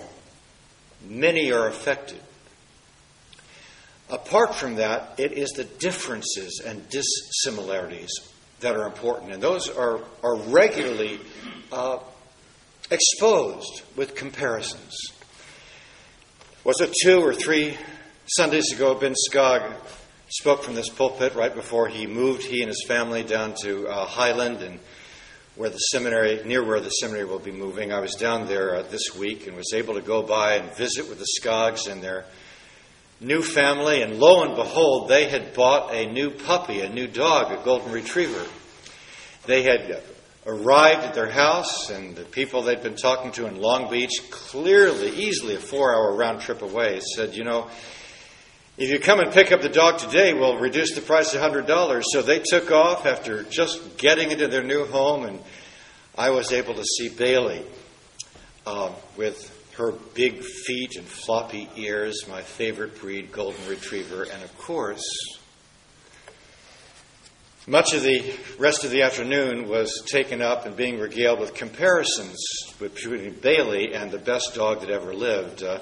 many 1.04 1.50
are 1.50 1.66
affected. 1.66 2.20
Apart 4.08 4.54
from 4.54 4.76
that, 4.76 5.14
it 5.18 5.32
is 5.32 5.50
the 5.50 5.64
differences 5.64 6.62
and 6.64 6.88
dissimilarities 6.90 8.10
that 8.60 8.76
are 8.76 8.86
important, 8.86 9.32
and 9.32 9.42
those 9.42 9.68
are, 9.68 9.98
are 10.22 10.36
regularly 10.36 11.18
uh, 11.72 11.98
exposed 12.88 13.82
with 13.96 14.14
comparisons. 14.14 14.94
Was 16.64 16.80
it 16.80 16.92
two 17.04 17.20
or 17.20 17.32
three 17.32 17.78
Sundays 18.26 18.72
ago, 18.72 18.96
Ben 18.96 19.14
Skog 19.30 19.72
spoke 20.28 20.64
from 20.64 20.74
this 20.74 20.88
pulpit 20.88 21.36
right 21.36 21.54
before 21.54 21.86
he 21.86 22.08
moved, 22.08 22.42
he 22.42 22.62
and 22.62 22.68
his 22.68 22.84
family, 22.86 23.22
down 23.22 23.54
to 23.62 23.86
uh, 23.86 24.04
Highland 24.04 24.60
and 24.62 24.80
where 25.54 25.70
the 25.70 25.78
seminary, 25.78 26.42
near 26.44 26.64
where 26.64 26.80
the 26.80 26.90
seminary 26.90 27.26
will 27.26 27.38
be 27.38 27.52
moving. 27.52 27.92
I 27.92 28.00
was 28.00 28.14
down 28.16 28.48
there 28.48 28.74
uh, 28.74 28.82
this 28.82 29.14
week 29.16 29.46
and 29.46 29.56
was 29.56 29.72
able 29.72 29.94
to 29.94 30.00
go 30.00 30.22
by 30.22 30.56
and 30.56 30.76
visit 30.76 31.08
with 31.08 31.20
the 31.20 31.28
Skogs 31.40 31.88
and 31.88 32.02
their 32.02 32.24
new 33.20 33.40
family, 33.40 34.02
and 34.02 34.18
lo 34.18 34.42
and 34.42 34.56
behold, 34.56 35.08
they 35.08 35.28
had 35.28 35.54
bought 35.54 35.94
a 35.94 36.10
new 36.10 36.30
puppy, 36.30 36.80
a 36.80 36.88
new 36.88 37.06
dog, 37.06 37.52
a 37.52 37.64
golden 37.64 37.92
retriever. 37.92 38.44
They 39.46 39.62
had 39.62 40.02
arrived 40.48 41.04
at 41.04 41.14
their 41.14 41.30
house, 41.30 41.90
and 41.90 42.16
the 42.16 42.24
people 42.24 42.62
they'd 42.62 42.82
been 42.82 42.96
talking 42.96 43.30
to 43.32 43.46
in 43.46 43.60
Long 43.60 43.90
Beach, 43.90 44.30
clearly, 44.30 45.10
easily 45.10 45.54
a 45.54 45.60
four 45.60 45.94
hour 45.94 46.16
round 46.16 46.40
trip 46.40 46.62
away, 46.62 47.00
said, 47.14 47.36
You 47.36 47.44
know, 47.44 47.68
If 48.78 48.90
you 48.90 48.98
come 48.98 49.20
and 49.20 49.30
pick 49.30 49.52
up 49.52 49.60
the 49.60 49.68
dog 49.68 49.98
today, 49.98 50.32
we'll 50.32 50.58
reduce 50.58 50.94
the 50.94 51.02
price 51.02 51.32
to 51.32 51.38
$100. 51.38 52.02
So 52.12 52.22
they 52.22 52.38
took 52.38 52.70
off 52.70 53.04
after 53.04 53.42
just 53.42 53.98
getting 53.98 54.30
into 54.30 54.48
their 54.48 54.64
new 54.64 54.86
home, 54.86 55.26
and 55.26 55.38
I 56.16 56.30
was 56.30 56.50
able 56.50 56.74
to 56.74 56.84
see 56.84 57.10
Bailey 57.10 57.62
uh, 58.66 58.90
with 59.16 59.54
her 59.76 59.92
big 60.14 60.42
feet 60.42 60.96
and 60.96 61.06
floppy 61.06 61.68
ears, 61.76 62.26
my 62.28 62.42
favorite 62.42 62.98
breed, 63.00 63.30
Golden 63.32 63.68
Retriever, 63.68 64.22
and 64.24 64.42
of 64.42 64.56
course, 64.58 65.37
much 67.68 67.92
of 67.92 68.02
the 68.02 68.34
rest 68.58 68.82
of 68.84 68.90
the 68.90 69.02
afternoon 69.02 69.68
was 69.68 70.02
taken 70.10 70.40
up 70.40 70.64
and 70.64 70.74
being 70.74 70.98
regaled 70.98 71.38
with 71.38 71.52
comparisons 71.52 72.38
between 72.78 73.34
Bailey 73.34 73.92
and 73.92 74.10
the 74.10 74.18
best 74.18 74.54
dog 74.54 74.80
that 74.80 74.88
ever 74.88 75.12
lived, 75.12 75.62
uh, 75.62 75.78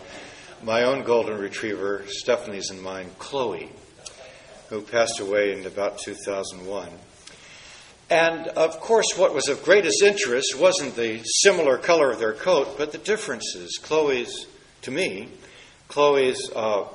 my 0.65 0.83
own 0.83 1.05
golden 1.05 1.39
retriever, 1.39 2.03
Stephanie's 2.09 2.71
and 2.71 2.83
mine, 2.83 3.09
Chloe, 3.21 3.71
who 4.69 4.83
passed 4.83 5.21
away 5.21 5.57
in 5.57 5.65
about 5.65 6.01
2001. 6.01 6.89
And 8.11 8.49
of 8.49 8.81
course, 8.81 9.17
what 9.17 9.33
was 9.33 9.49
of 9.49 9.63
greatest 9.63 10.03
interest 10.03 10.59
wasn't 10.59 10.97
the 10.97 11.23
similar 11.23 11.79
color 11.79 12.11
of 12.11 12.19
their 12.19 12.33
coat, 12.33 12.77
but 12.77 12.91
the 12.91 12.99
differences. 12.99 13.79
Chloe's, 13.81 14.49
to 14.83 14.91
me, 14.91 15.29
Chloe's 15.87 16.51
uh, 16.53 16.87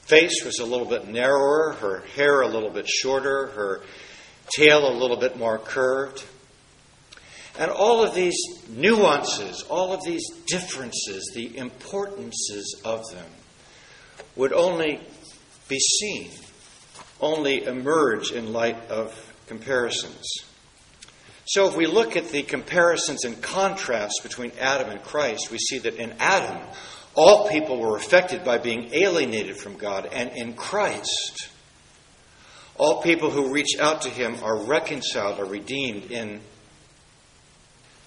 face 0.00 0.44
was 0.44 0.58
a 0.58 0.64
little 0.64 0.86
bit 0.86 1.06
narrower, 1.06 1.76
her 1.80 2.00
hair 2.16 2.40
a 2.40 2.48
little 2.48 2.70
bit 2.70 2.88
shorter, 2.88 3.48
her 3.48 3.82
tail 4.50 4.88
a 4.88 4.94
little 4.96 5.16
bit 5.16 5.36
more 5.36 5.58
curved. 5.58 6.24
And 7.58 7.70
all 7.70 8.04
of 8.04 8.14
these 8.14 8.36
nuances, 8.68 9.62
all 9.62 9.92
of 9.92 10.04
these 10.04 10.28
differences, 10.46 11.30
the 11.34 11.56
importances 11.56 12.80
of 12.84 13.02
them, 13.12 13.30
would 14.34 14.52
only 14.52 15.00
be 15.68 15.78
seen, 15.78 16.30
only 17.20 17.64
emerge 17.64 18.30
in 18.30 18.52
light 18.52 18.90
of 18.90 19.34
comparisons. 19.46 20.26
So, 21.46 21.68
if 21.68 21.76
we 21.76 21.86
look 21.86 22.16
at 22.16 22.30
the 22.30 22.42
comparisons 22.42 23.24
and 23.24 23.40
contrasts 23.40 24.20
between 24.20 24.52
Adam 24.58 24.90
and 24.90 25.02
Christ, 25.02 25.50
we 25.50 25.58
see 25.58 25.78
that 25.78 25.94
in 25.94 26.12
Adam, 26.18 26.60
all 27.14 27.48
people 27.48 27.78
were 27.78 27.96
affected 27.96 28.44
by 28.44 28.58
being 28.58 28.92
alienated 28.92 29.56
from 29.56 29.76
God, 29.78 30.08
and 30.12 30.30
in 30.36 30.54
Christ, 30.54 31.48
all 32.78 33.02
people 33.02 33.30
who 33.30 33.52
reach 33.52 33.78
out 33.78 34.02
to 34.02 34.10
him 34.10 34.36
are 34.42 34.56
reconciled, 34.56 35.40
are 35.40 35.46
redeemed. 35.46 36.10
In 36.10 36.40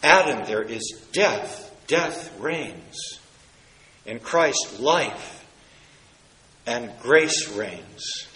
Adam, 0.04 0.46
there 0.46 0.64
is 0.64 1.02
death. 1.12 1.66
Death 1.88 2.38
reigns. 2.40 3.20
In 4.06 4.20
Christ, 4.20 4.80
life 4.80 5.46
and 6.66 6.92
grace 7.02 7.50
reigns. 7.50 8.28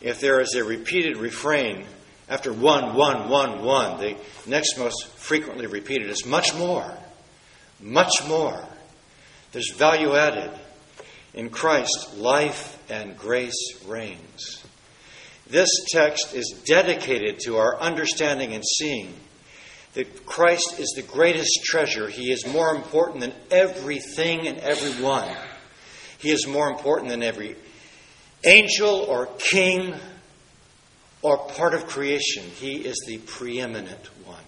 If 0.00 0.20
there 0.20 0.40
is 0.40 0.54
a 0.54 0.64
repeated 0.64 1.16
refrain 1.16 1.84
after 2.28 2.52
one, 2.52 2.94
one, 2.94 3.28
one, 3.28 3.62
one, 3.62 3.98
the 3.98 4.16
next 4.46 4.78
most 4.78 5.06
frequently 5.08 5.66
repeated 5.66 6.08
is 6.08 6.24
much 6.24 6.54
more, 6.54 6.96
much 7.80 8.12
more. 8.28 8.62
There's 9.52 9.72
value 9.72 10.14
added. 10.14 10.50
In 11.34 11.50
Christ, 11.50 12.16
life 12.16 12.78
and 12.90 13.16
grace 13.16 13.84
reigns. 13.86 14.64
This 15.50 15.68
text 15.88 16.34
is 16.34 16.62
dedicated 16.64 17.40
to 17.40 17.56
our 17.56 17.78
understanding 17.80 18.54
and 18.54 18.64
seeing 18.64 19.12
that 19.94 20.24
Christ 20.24 20.78
is 20.78 20.92
the 20.94 21.02
greatest 21.02 21.64
treasure. 21.64 22.08
He 22.08 22.30
is 22.30 22.46
more 22.46 22.74
important 22.74 23.20
than 23.20 23.32
everything 23.50 24.46
and 24.46 24.58
everyone. 24.58 25.28
He 26.18 26.30
is 26.30 26.46
more 26.46 26.70
important 26.70 27.10
than 27.10 27.24
every 27.24 27.56
angel 28.44 29.06
or 29.08 29.26
king 29.38 29.94
or 31.22 31.38
part 31.48 31.74
of 31.74 31.88
creation. 31.88 32.44
He 32.44 32.76
is 32.76 33.02
the 33.08 33.18
preeminent 33.18 34.08
one. 34.24 34.44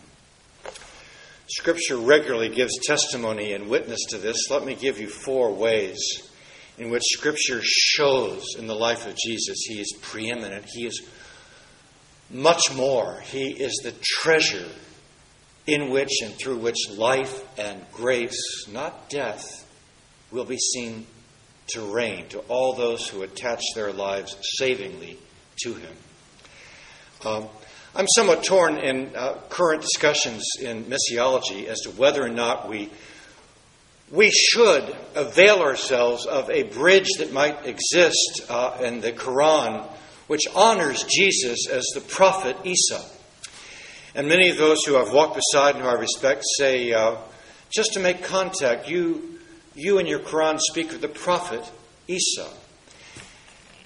Scripture 1.48 1.96
regularly 1.96 2.48
gives 2.48 2.78
testimony 2.86 3.52
and 3.52 3.68
witness 3.68 4.00
to 4.10 4.18
this. 4.18 4.48
Let 4.50 4.64
me 4.64 4.76
give 4.76 5.00
you 5.00 5.08
four 5.08 5.52
ways 5.52 5.98
in 6.82 6.90
which 6.90 7.04
Scripture 7.04 7.60
shows 7.62 8.56
in 8.58 8.66
the 8.66 8.74
life 8.74 9.06
of 9.06 9.16
Jesus 9.16 9.62
he 9.68 9.80
is 9.80 9.96
preeminent. 10.02 10.64
He 10.66 10.84
is 10.84 11.00
much 12.28 12.74
more. 12.74 13.20
He 13.20 13.50
is 13.50 13.80
the 13.84 13.94
treasure 14.02 14.68
in 15.64 15.90
which 15.90 16.10
and 16.24 16.34
through 16.34 16.56
which 16.56 16.90
life 16.90 17.44
and 17.56 17.80
grace, 17.92 18.66
not 18.68 19.08
death, 19.08 19.64
will 20.32 20.44
be 20.44 20.58
seen 20.58 21.06
to 21.68 21.82
reign 21.82 22.26
to 22.30 22.40
all 22.48 22.74
those 22.74 23.06
who 23.08 23.22
attach 23.22 23.62
their 23.76 23.92
lives 23.92 24.36
savingly 24.58 25.18
to 25.62 25.74
him. 25.74 25.96
Um, 27.24 27.48
I'm 27.94 28.08
somewhat 28.08 28.42
torn 28.42 28.78
in 28.78 29.14
uh, 29.14 29.34
current 29.50 29.82
discussions 29.82 30.42
in 30.60 30.86
missiology 30.86 31.66
as 31.66 31.78
to 31.82 31.90
whether 31.90 32.24
or 32.24 32.28
not 32.28 32.68
we 32.68 32.90
we 34.12 34.30
should 34.30 34.94
avail 35.14 35.60
ourselves 35.60 36.26
of 36.26 36.50
a 36.50 36.64
bridge 36.64 37.08
that 37.18 37.32
might 37.32 37.66
exist 37.66 38.42
uh, 38.50 38.76
in 38.82 39.00
the 39.00 39.10
Quran, 39.10 39.88
which 40.26 40.46
honors 40.54 41.02
Jesus 41.04 41.66
as 41.66 41.86
the 41.94 42.02
prophet 42.02 42.56
Isa. 42.62 43.02
And 44.14 44.28
many 44.28 44.50
of 44.50 44.58
those 44.58 44.84
who 44.84 44.98
I've 44.98 45.12
walked 45.12 45.36
beside 45.36 45.76
and 45.76 45.84
who 45.84 45.88
I 45.88 45.94
respect 45.94 46.42
say, 46.58 46.92
uh, 46.92 47.16
just 47.74 47.94
to 47.94 48.00
make 48.00 48.22
contact, 48.22 48.86
you, 48.86 49.38
you 49.74 49.98
in 49.98 50.06
your 50.06 50.20
Quran 50.20 50.60
speak 50.60 50.92
of 50.92 51.00
the 51.00 51.08
prophet 51.08 51.64
Isa. 52.06 52.48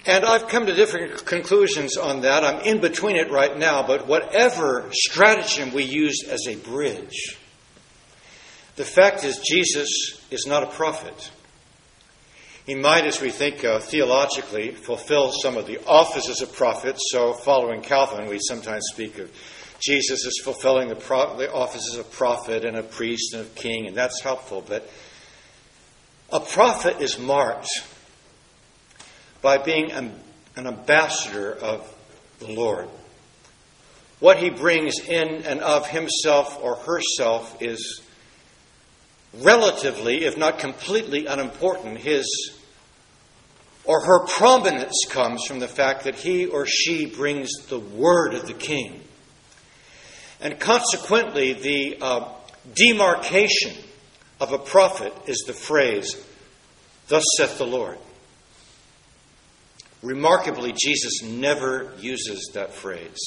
And 0.05 0.25
I've 0.25 0.49
come 0.49 0.65
to 0.65 0.73
different 0.73 1.25
conclusions 1.25 1.95
on 1.95 2.21
that. 2.21 2.43
I'm 2.43 2.61
in 2.61 2.81
between 2.81 3.15
it 3.15 3.31
right 3.31 3.57
now, 3.57 3.87
but 3.87 4.07
whatever 4.07 4.89
stratagem 4.91 5.73
we 5.73 5.83
use 5.83 6.23
as 6.27 6.47
a 6.49 6.55
bridge, 6.55 7.37
the 8.77 8.85
fact 8.85 9.23
is, 9.23 9.39
Jesus 9.39 10.21
is 10.29 10.45
not 10.45 10.63
a 10.63 10.67
prophet. 10.67 11.31
He 12.67 12.75
might, 12.75 13.05
as 13.05 13.19
we 13.19 13.31
think 13.31 13.65
uh, 13.65 13.79
theologically, 13.79 14.71
fulfill 14.71 15.31
some 15.31 15.57
of 15.57 15.65
the 15.65 15.79
offices 15.85 16.41
of 16.41 16.53
prophets. 16.53 16.99
So, 17.11 17.33
following 17.33 17.81
Calvin, 17.81 18.29
we 18.29 18.39
sometimes 18.39 18.83
speak 18.93 19.17
of 19.17 19.31
Jesus 19.79 20.27
as 20.27 20.37
fulfilling 20.43 20.89
the, 20.89 20.95
pro- 20.95 21.37
the 21.37 21.51
offices 21.51 21.97
of 21.97 22.11
prophet 22.11 22.65
and 22.65 22.77
of 22.77 22.91
priest 22.91 23.33
and 23.33 23.41
of 23.41 23.55
king, 23.55 23.87
and 23.87 23.95
that's 23.95 24.21
helpful. 24.21 24.63
But 24.67 24.87
a 26.31 26.39
prophet 26.39 27.01
is 27.01 27.17
marked 27.17 27.69
by 29.41 29.57
being 29.57 29.91
an, 29.91 30.19
an 30.55 30.67
ambassador 30.67 31.51
of 31.51 31.91
the 32.39 32.51
Lord. 32.51 32.89
What 34.19 34.37
he 34.37 34.51
brings 34.51 34.99
in 34.99 35.43
and 35.45 35.61
of 35.61 35.87
himself 35.87 36.61
or 36.61 36.75
herself 36.75 37.59
is 37.61 38.01
relatively, 39.39 40.25
if 40.25 40.37
not 40.37 40.59
completely 40.59 41.25
unimportant, 41.25 41.97
his 41.97 42.25
or 43.83 44.01
her 44.01 44.25
prominence 44.25 45.05
comes 45.09 45.45
from 45.45 45.59
the 45.59 45.67
fact 45.67 46.03
that 46.03 46.15
he 46.15 46.45
or 46.45 46.65
she 46.65 47.05
brings 47.05 47.49
the 47.69 47.79
word 47.79 48.33
of 48.33 48.45
the 48.45 48.53
king. 48.53 49.01
And 50.41 50.59
consequently, 50.59 51.53
the 51.53 51.97
uh, 52.01 52.29
demarcation 52.73 53.73
of 54.41 54.51
a 54.51 54.59
prophet 54.59 55.13
is 55.25 55.43
the 55.47 55.53
phrase, 55.53 56.23
Thus 57.07 57.23
saith 57.37 57.57
the 57.57 57.65
Lord. 57.65 57.97
Remarkably, 60.03 60.73
Jesus 60.73 61.23
never 61.23 61.93
uses 61.97 62.51
that 62.53 62.73
phrase. 62.73 63.17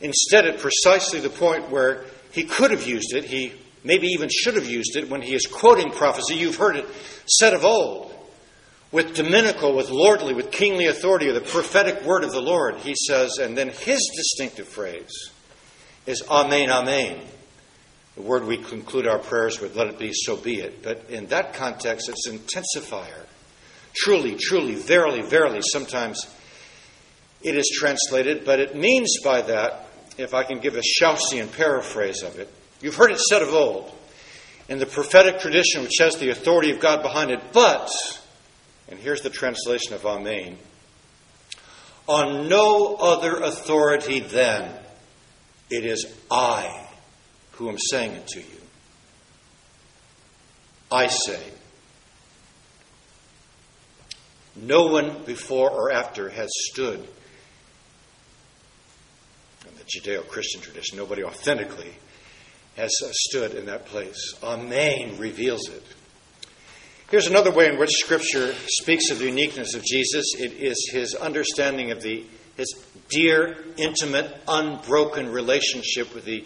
Instead, 0.00 0.46
at 0.46 0.58
precisely 0.58 1.18
the 1.20 1.30
point 1.30 1.70
where 1.70 2.04
he 2.30 2.44
could 2.44 2.70
have 2.70 2.86
used 2.86 3.14
it, 3.14 3.24
he 3.24 3.52
maybe 3.84 4.08
even 4.08 4.28
should 4.30 4.54
have 4.54 4.68
used 4.68 4.96
it 4.96 5.08
when 5.08 5.22
he 5.22 5.34
is 5.34 5.46
quoting 5.46 5.90
prophecy. 5.90 6.34
You've 6.34 6.56
heard 6.56 6.76
it 6.76 6.86
said 7.26 7.54
of 7.54 7.64
old 7.64 8.08
with 8.90 9.14
dominical, 9.14 9.74
with 9.76 9.90
lordly, 9.90 10.34
with 10.34 10.50
kingly 10.50 10.86
authority, 10.86 11.30
the 11.30 11.40
prophetic 11.40 12.04
word 12.04 12.24
of 12.24 12.32
the 12.32 12.40
Lord, 12.40 12.76
he 12.76 12.94
says, 12.94 13.38
and 13.38 13.56
then 13.56 13.68
his 13.68 14.10
distinctive 14.16 14.66
phrase 14.66 15.30
is 16.06 16.22
Amen, 16.28 16.70
Amen. 16.70 17.20
The 18.14 18.22
word 18.22 18.46
we 18.46 18.56
conclude 18.56 19.06
our 19.06 19.18
prayers 19.18 19.60
with, 19.60 19.76
let 19.76 19.88
it 19.88 19.98
be, 19.98 20.12
so 20.12 20.36
be 20.36 20.60
it. 20.60 20.82
But 20.82 21.04
in 21.10 21.26
that 21.26 21.54
context, 21.54 22.08
it's 22.08 22.28
intensifier. 22.28 23.26
Truly, 23.94 24.36
truly, 24.36 24.74
verily, 24.74 25.22
verily, 25.22 25.60
sometimes 25.62 26.26
it 27.42 27.56
is 27.56 27.70
translated, 27.78 28.44
but 28.44 28.58
it 28.58 28.74
means 28.74 29.18
by 29.22 29.42
that, 29.42 29.86
if 30.16 30.34
I 30.34 30.42
can 30.42 30.58
give 30.58 30.76
a 30.76 30.82
Shousian 30.82 31.52
paraphrase 31.52 32.22
of 32.22 32.38
it, 32.38 32.52
You've 32.80 32.94
heard 32.94 33.10
it 33.10 33.20
said 33.20 33.42
of 33.42 33.52
old 33.52 33.92
in 34.68 34.78
the 34.78 34.86
prophetic 34.86 35.40
tradition, 35.40 35.82
which 35.82 35.98
has 35.98 36.16
the 36.16 36.30
authority 36.30 36.70
of 36.70 36.80
God 36.80 37.02
behind 37.02 37.30
it, 37.30 37.40
but, 37.52 37.90
and 38.88 38.98
here's 38.98 39.22
the 39.22 39.30
translation 39.30 39.94
of 39.94 40.04
Amen, 40.06 40.58
on 42.06 42.48
no 42.48 42.96
other 42.96 43.36
authority 43.36 44.20
than 44.20 44.72
it 45.70 45.84
is 45.84 46.06
I 46.30 46.86
who 47.52 47.68
am 47.68 47.78
saying 47.78 48.12
it 48.12 48.26
to 48.28 48.40
you. 48.40 48.46
I 50.90 51.08
say. 51.08 51.42
No 54.56 54.86
one 54.86 55.22
before 55.24 55.70
or 55.70 55.92
after 55.92 56.28
has 56.30 56.48
stood 56.70 56.98
in 59.66 59.74
the 59.76 59.84
Judeo 59.84 60.26
Christian 60.26 60.60
tradition, 60.60 60.96
nobody 60.96 61.22
authentically 61.22 61.94
has 62.78 62.90
uh, 63.04 63.08
stood 63.12 63.54
in 63.54 63.66
that 63.66 63.84
place. 63.84 64.34
Amen 64.42 65.18
reveals 65.18 65.68
it. 65.68 65.82
Here's 67.10 67.26
another 67.26 67.50
way 67.50 67.68
in 67.68 67.78
which 67.78 67.90
Scripture 67.90 68.54
speaks 68.66 69.10
of 69.10 69.18
the 69.18 69.26
uniqueness 69.26 69.74
of 69.74 69.84
Jesus 69.84 70.24
it 70.38 70.52
is 70.52 70.90
his 70.92 71.14
understanding 71.14 71.90
of 71.90 72.00
the, 72.02 72.24
his 72.56 72.74
dear, 73.10 73.56
intimate, 73.76 74.34
unbroken 74.46 75.30
relationship 75.30 76.14
with 76.14 76.24
the 76.24 76.44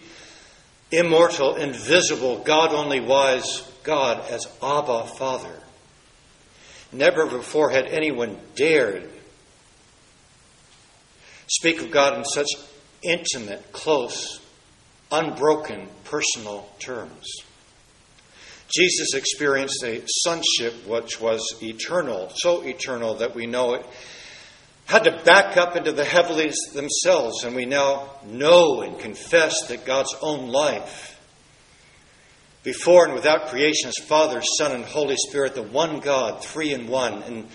immortal, 0.90 1.56
invisible, 1.56 2.38
God 2.38 2.72
only 2.72 3.00
wise 3.00 3.70
God 3.82 4.28
as 4.30 4.46
Abba 4.62 5.06
Father. 5.18 5.60
Never 6.92 7.26
before 7.26 7.70
had 7.70 7.86
anyone 7.86 8.38
dared 8.54 9.08
speak 11.48 11.82
of 11.82 11.90
God 11.90 12.16
in 12.16 12.24
such 12.24 12.48
intimate, 13.02 13.72
close, 13.72 14.40
unbroken, 15.10 15.88
personal 16.12 16.68
terms. 16.78 17.26
Jesus 18.68 19.14
experienced 19.14 19.82
a 19.82 20.02
sonship 20.06 20.86
which 20.86 21.18
was 21.18 21.42
eternal, 21.62 22.30
so 22.34 22.62
eternal 22.62 23.14
that 23.14 23.34
we 23.34 23.46
know 23.46 23.74
it 23.74 23.86
had 24.84 25.04
to 25.04 25.22
back 25.24 25.56
up 25.56 25.74
into 25.74 25.90
the 25.90 26.04
heavens 26.04 26.54
themselves, 26.74 27.44
and 27.44 27.56
we 27.56 27.64
now 27.64 28.10
know 28.26 28.82
and 28.82 28.98
confess 28.98 29.68
that 29.68 29.86
God's 29.86 30.14
own 30.20 30.48
life, 30.48 31.18
before 32.62 33.06
and 33.06 33.14
without 33.14 33.46
creation, 33.46 33.88
as 33.88 33.96
Father, 34.04 34.42
Son, 34.58 34.72
and 34.72 34.84
Holy 34.84 35.16
Spirit, 35.16 35.54
the 35.54 35.62
one 35.62 36.00
God, 36.00 36.44
three 36.44 36.74
in 36.74 36.88
one, 36.88 37.22
in 37.22 37.46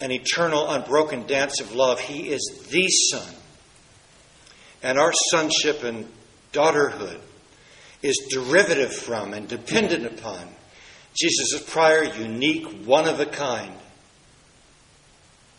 an 0.00 0.10
eternal, 0.10 0.68
unbroken 0.68 1.28
dance 1.28 1.60
of 1.60 1.72
love, 1.72 2.00
He 2.00 2.28
is 2.28 2.66
the 2.70 2.88
Son. 2.88 3.34
And 4.82 4.98
our 4.98 5.12
sonship 5.30 5.84
and 5.84 6.08
daughterhood 6.52 7.20
is 8.04 8.28
derivative 8.30 8.94
from 8.94 9.32
and 9.32 9.48
dependent 9.48 10.04
upon 10.04 10.46
Jesus' 11.18 11.62
prior, 11.66 12.04
unique, 12.04 12.66
one 12.84 13.08
of 13.08 13.18
a 13.18 13.26
kind 13.26 13.72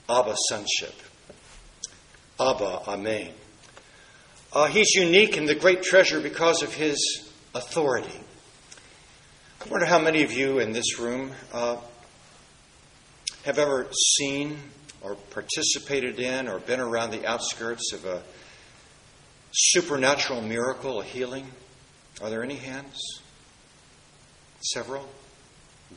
Abba 0.08 0.36
sonship. 0.50 0.94
Abba, 2.40 2.82
Amen. 2.88 3.32
Uh, 4.54 4.68
he's 4.68 4.94
unique 4.94 5.36
in 5.36 5.46
the 5.46 5.56
great 5.56 5.82
treasure 5.82 6.20
because 6.20 6.62
of 6.62 6.74
his 6.74 7.30
authority. 7.56 8.20
I 9.66 9.70
wonder 9.70 9.88
how 9.88 10.00
many 10.00 10.22
of 10.22 10.32
you 10.32 10.60
in 10.60 10.74
this 10.74 11.00
room 11.00 11.32
uh, 11.52 11.78
have 13.44 13.58
ever 13.58 13.88
seen 14.18 14.60
or 15.02 15.16
participated 15.32 16.20
in 16.20 16.48
or 16.48 16.60
been 16.60 16.80
around 16.80 17.12
the 17.12 17.26
outskirts 17.26 17.94
of 17.94 18.06
a 18.06 18.22
supernatural 19.52 20.42
miracle, 20.42 21.02
a 21.02 21.04
healing. 21.04 21.48
Are 22.22 22.30
there 22.30 22.44
any 22.44 22.56
hands? 22.56 23.00
Several? 24.62 25.08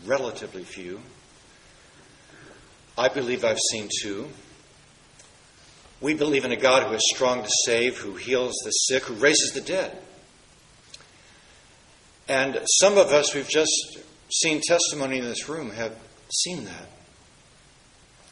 Relatively 0.04 0.64
few. 0.64 1.00
I 2.96 3.09
believe 3.09 3.44
I've 3.44 3.61
seen 3.70 3.88
two. 4.02 4.28
We 6.00 6.14
believe 6.14 6.44
in 6.44 6.52
a 6.52 6.57
God 6.57 6.85
who 6.85 6.94
is 6.94 7.12
strong 7.14 7.42
to 7.42 7.50
save, 7.64 7.98
who 7.98 8.14
heals 8.14 8.54
the 8.64 8.70
sick, 8.70 9.04
who 9.04 9.14
raises 9.14 9.52
the 9.52 9.61
dead. 9.61 9.96
And 12.28 12.61
some 12.81 12.98
of 12.98 13.09
us 13.09 13.35
we've 13.35 13.48
just 13.48 13.98
seen 14.33 14.61
testimony 14.61 15.18
in 15.18 15.24
this 15.24 15.48
room 15.48 15.70
have 15.70 15.96
seen 16.33 16.64
that. 16.64 16.88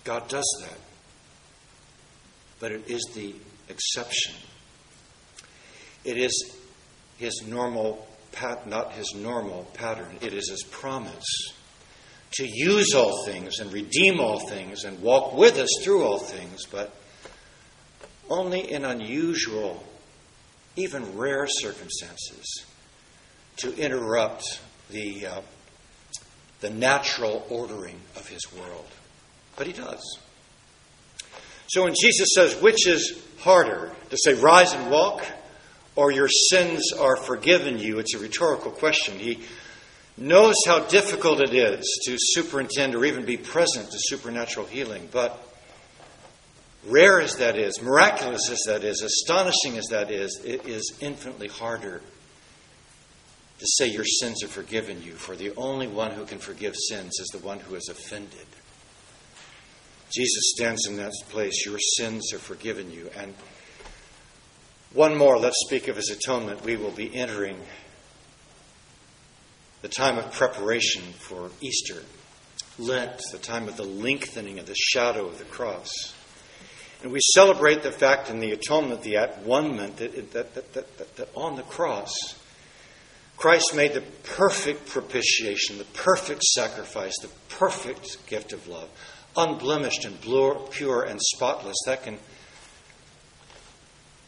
God 0.05 0.29
does 0.29 0.47
that. 0.63 0.79
But 2.59 2.73
it 2.73 2.91
is 2.91 3.03
the 3.15 3.35
exception. 3.69 4.35
It 6.05 6.19
is 6.19 6.56
his 7.19 7.43
normal 7.47 8.07
pat, 8.33 8.67
not 8.67 8.93
his 8.93 9.15
normal 9.15 9.65
pattern. 9.75 10.19
It 10.21 10.33
is 10.33 10.51
his 10.51 10.63
promise 10.63 11.53
to 12.33 12.47
use 12.47 12.95
all 12.95 13.25
things 13.25 13.61
and 13.61 13.73
redeem 13.73 14.21
all 14.21 14.41
things 14.49 14.85
and 14.85 15.01
walk 15.01 15.35
with 15.35 15.59
us 15.59 15.69
through 15.83 16.05
all 16.05 16.19
things, 16.19 16.67
but 16.67 16.95
only 18.29 18.71
in 18.71 18.85
unusual, 18.85 19.83
even 20.77 21.17
rare 21.17 21.47
circumstances 21.47 22.65
to 23.59 23.75
interrupt 23.79 24.61
the, 24.91 25.27
uh, 25.27 25.41
the 26.61 26.71
natural 26.71 27.47
ordering 27.49 28.01
of 28.17 28.29
his 28.29 28.53
world. 28.53 28.87
But 29.57 29.67
he 29.67 29.73
does. 29.73 30.19
So 31.69 31.85
when 31.85 31.95
Jesus 31.99 32.29
says, 32.35 32.61
which 32.61 32.87
is 32.87 33.21
harder, 33.41 33.93
to 34.11 34.17
say, 34.19 34.35
rise 34.35 34.73
and 34.75 34.91
walk, 34.91 35.25
or 35.97 36.13
your 36.13 36.29
sins 36.29 36.93
are 36.93 37.17
forgiven 37.17 37.79
you, 37.79 37.99
it's 37.99 38.15
a 38.15 38.19
rhetorical 38.19 38.71
question. 38.71 39.19
He 39.19 39.41
knows 40.19 40.55
how 40.67 40.81
difficult 40.81 41.41
it 41.41 41.55
is 41.55 42.01
to 42.07 42.17
superintend 42.19 42.95
or 42.95 43.05
even 43.05 43.25
be 43.25 43.37
present 43.37 43.91
to 43.91 43.99
supernatural 43.99 44.67
healing. 44.67 45.09
But 45.11 45.43
rare 46.87 47.21
as 47.21 47.35
that 47.37 47.57
is, 47.57 47.83
miraculous 47.83 48.49
as 48.51 48.61
that 48.67 48.85
is, 48.85 49.03
astonishing 49.03 49.79
as 49.79 49.87
that 49.87 50.11
is, 50.11 50.41
it 50.45 50.67
is 50.67 50.97
infinitely 51.01 51.49
harder 51.49 52.01
to 53.59 53.67
say 53.67 53.89
your 53.89 54.05
sins 54.05 54.43
are 54.45 54.49
forgiven 54.49 55.03
you, 55.03 55.13
for 55.13 55.35
the 55.35 55.55
only 55.57 55.87
one 55.87 56.13
who 56.13 56.27
can 56.27 56.39
forgive 56.39 56.77
sins 56.77 57.19
is 57.19 57.29
the 57.29 57.39
one 57.39 57.59
who 57.59 57.75
is 57.75 57.89
offended. 57.89 58.47
Jesus 60.15 60.53
stands 60.55 60.87
in 60.87 60.97
that 60.99 61.13
place, 61.31 61.65
your 61.65 61.79
sins 61.79 62.33
are 62.33 62.39
forgiven 62.39 62.91
you. 62.93 63.11
And 63.17 63.35
one 64.93 65.17
more, 65.17 65.39
let's 65.39 65.65
speak 65.67 65.89
of 65.89 65.97
his 65.97 66.11
atonement. 66.11 66.65
We 66.65 66.77
will 66.77 66.91
be 66.91 67.15
entering 67.15 67.59
the 69.83 69.89
time 69.89 70.19
of 70.19 70.33
preparation 70.33 71.03
for 71.19 71.51
Easter, 71.61 72.03
Lent, 72.79 73.21
the 73.31 73.39
time 73.39 73.69
of 73.69 73.77
the 73.77 73.85
lengthening 73.85 74.59
of 74.59 74.67
the 74.67 74.75
shadow 74.75 75.27
of 75.27 75.39
the 75.39 75.45
cross. 75.45 76.15
And 77.03 77.13
we 77.13 77.21
celebrate 77.35 77.83
the 77.83 77.93
fact 77.93 78.31
in 78.31 78.41
the 78.41 78.53
atonement, 78.53 79.03
the 79.03 79.17
at 79.17 79.43
one 79.43 79.77
that, 79.77 80.33
that, 80.33 80.55
that, 80.55 80.73
that, 80.73 81.17
that 81.17 81.29
on 81.35 81.57
the 81.57 81.63
cross, 81.63 82.13
Christ 83.37 83.75
made 83.75 83.93
the 83.93 84.03
perfect 84.23 84.89
propitiation, 84.89 85.77
the 85.79 85.85
perfect 85.85 86.43
sacrifice, 86.43 87.13
the 87.21 87.31
perfect 87.49 88.27
gift 88.27 88.53
of 88.53 88.67
love, 88.67 88.89
unblemished 89.37 90.07
and 90.07 90.19
pure 90.71 91.03
and 91.03 91.21
spotless. 91.21 91.77
That 91.85 92.03
can, 92.03 92.19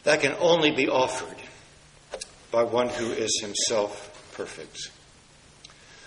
that 0.09 0.21
can 0.21 0.35
only 0.39 0.71
be 0.71 0.89
offered 0.89 1.37
by 2.51 2.63
one 2.63 2.89
who 2.89 3.11
is 3.11 3.41
himself 3.43 4.33
perfect. 4.33 4.89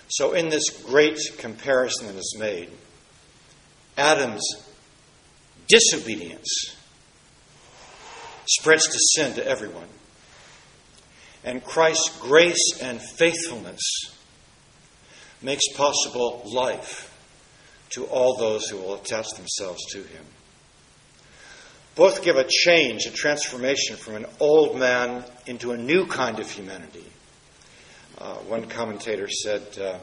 So, 0.09 0.33
in 0.33 0.49
this 0.49 0.71
great 0.85 1.17
comparison 1.37 2.07
that 2.07 2.15
is 2.17 2.35
made, 2.37 2.69
Adam's 3.97 4.43
disobedience 5.69 6.75
spreads 8.45 8.87
to 8.87 8.99
sin 9.15 9.35
to 9.35 9.47
everyone. 9.47 9.87
And 11.45 11.63
Christ's 11.63 12.09
grace 12.19 12.81
and 12.81 13.01
faithfulness 13.01 13.79
makes 15.41 15.63
possible 15.77 16.41
life 16.53 17.09
to 17.91 18.03
all 18.07 18.35
those 18.35 18.67
who 18.67 18.75
will 18.75 18.95
attach 18.95 19.29
themselves 19.37 19.79
to 19.93 19.99
him. 19.99 20.25
Both 21.95 22.23
give 22.23 22.35
a 22.35 22.45
change, 22.47 23.05
a 23.05 23.11
transformation 23.11 23.95
from 23.95 24.15
an 24.15 24.25
old 24.39 24.77
man 24.77 25.23
into 25.45 25.71
a 25.71 25.77
new 25.77 26.05
kind 26.07 26.39
of 26.39 26.49
humanity 26.49 27.05
uh, 28.23 28.35
one 28.47 28.67
commentator 28.67 29.27
said, 29.27 29.61
uh, 29.77 29.97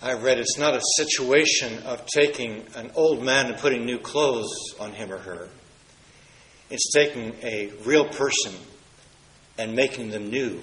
I 0.00 0.14
read 0.14 0.38
it's 0.38 0.58
not 0.58 0.74
a 0.74 0.80
situation 0.96 1.82
of 1.84 2.06
taking 2.06 2.64
an 2.76 2.90
old 2.94 3.22
man 3.22 3.46
and 3.46 3.56
putting 3.56 3.84
new 3.84 3.98
clothes 3.98 4.52
on 4.78 4.92
him 4.92 5.12
or 5.12 5.18
her. 5.18 5.48
It's 6.70 6.92
taking 6.92 7.34
a 7.42 7.72
real 7.84 8.04
person 8.04 8.52
and 9.58 9.74
making 9.74 10.10
them 10.10 10.30
new 10.30 10.62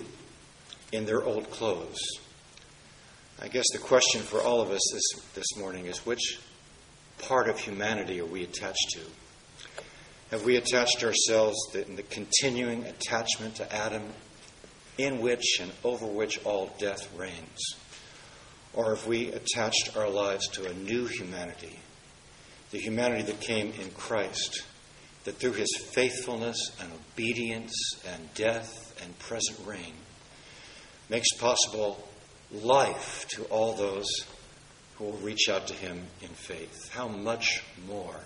in 0.91 1.05
their 1.05 1.23
old 1.23 1.49
clothes. 1.51 1.99
I 3.41 3.47
guess 3.47 3.65
the 3.71 3.79
question 3.79 4.21
for 4.21 4.41
all 4.41 4.61
of 4.61 4.71
us 4.71 4.81
this, 4.93 5.25
this 5.35 5.57
morning 5.57 5.85
is 5.85 6.05
which 6.05 6.39
part 7.19 7.49
of 7.49 7.59
humanity 7.59 8.19
are 8.19 8.25
we 8.25 8.43
attached 8.43 8.89
to? 8.93 9.01
Have 10.31 10.45
we 10.45 10.57
attached 10.57 11.03
ourselves 11.03 11.57
in 11.73 11.95
the 11.95 12.03
continuing 12.03 12.85
attachment 12.85 13.55
to 13.55 13.75
Adam 13.75 14.03
in 14.99 15.21
which 15.21 15.59
and 15.59 15.71
over 15.83 16.05
which 16.05 16.45
all 16.45 16.71
death 16.77 17.09
reigns? 17.17 17.75
Or 18.73 18.95
have 18.95 19.07
we 19.07 19.31
attached 19.31 19.97
our 19.97 20.07
lives 20.07 20.47
to 20.49 20.67
a 20.67 20.73
new 20.73 21.07
humanity, 21.07 21.79
the 22.69 22.77
humanity 22.77 23.23
that 23.23 23.41
came 23.41 23.73
in 23.81 23.89
Christ, 23.91 24.63
that 25.23 25.37
through 25.37 25.53
his 25.53 25.75
faithfulness 25.93 26.73
and 26.79 26.91
obedience 26.93 27.73
and 28.07 28.31
death 28.35 28.95
and 29.03 29.17
present 29.17 29.59
reign 29.65 29.95
makes 31.09 31.33
possible 31.33 32.07
life 32.51 33.25
to 33.29 33.45
all 33.45 33.73
those 33.73 34.07
who 34.95 35.05
will 35.05 35.17
reach 35.17 35.49
out 35.49 35.65
to 35.67 35.73
him 35.73 36.05
in 36.21 36.29
faith. 36.29 36.89
How 36.89 37.07
much 37.07 37.63
more? 37.87 38.21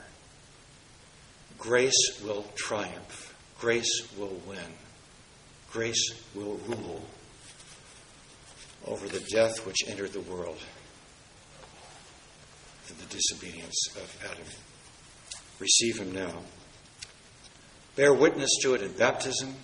Grace 1.63 2.19
will 2.21 2.43
triumph. 2.55 3.33
Grace 3.57 4.09
will 4.17 4.37
win. 4.45 4.59
Grace 5.71 6.13
will 6.35 6.59
rule 6.67 7.01
over 8.85 9.07
the 9.07 9.25
death 9.31 9.65
which 9.65 9.77
entered 9.87 10.11
the 10.11 10.19
world 10.19 10.59
through 12.83 12.97
the 12.97 13.15
disobedience 13.15 13.87
of 13.95 14.29
Adam. 14.29 14.45
Receive 15.59 15.99
him 15.99 16.11
now. 16.11 16.33
Bear 17.95 18.13
witness 18.13 18.49
to 18.63 18.73
it 18.73 18.81
in 18.81 18.91
baptism 18.91 19.55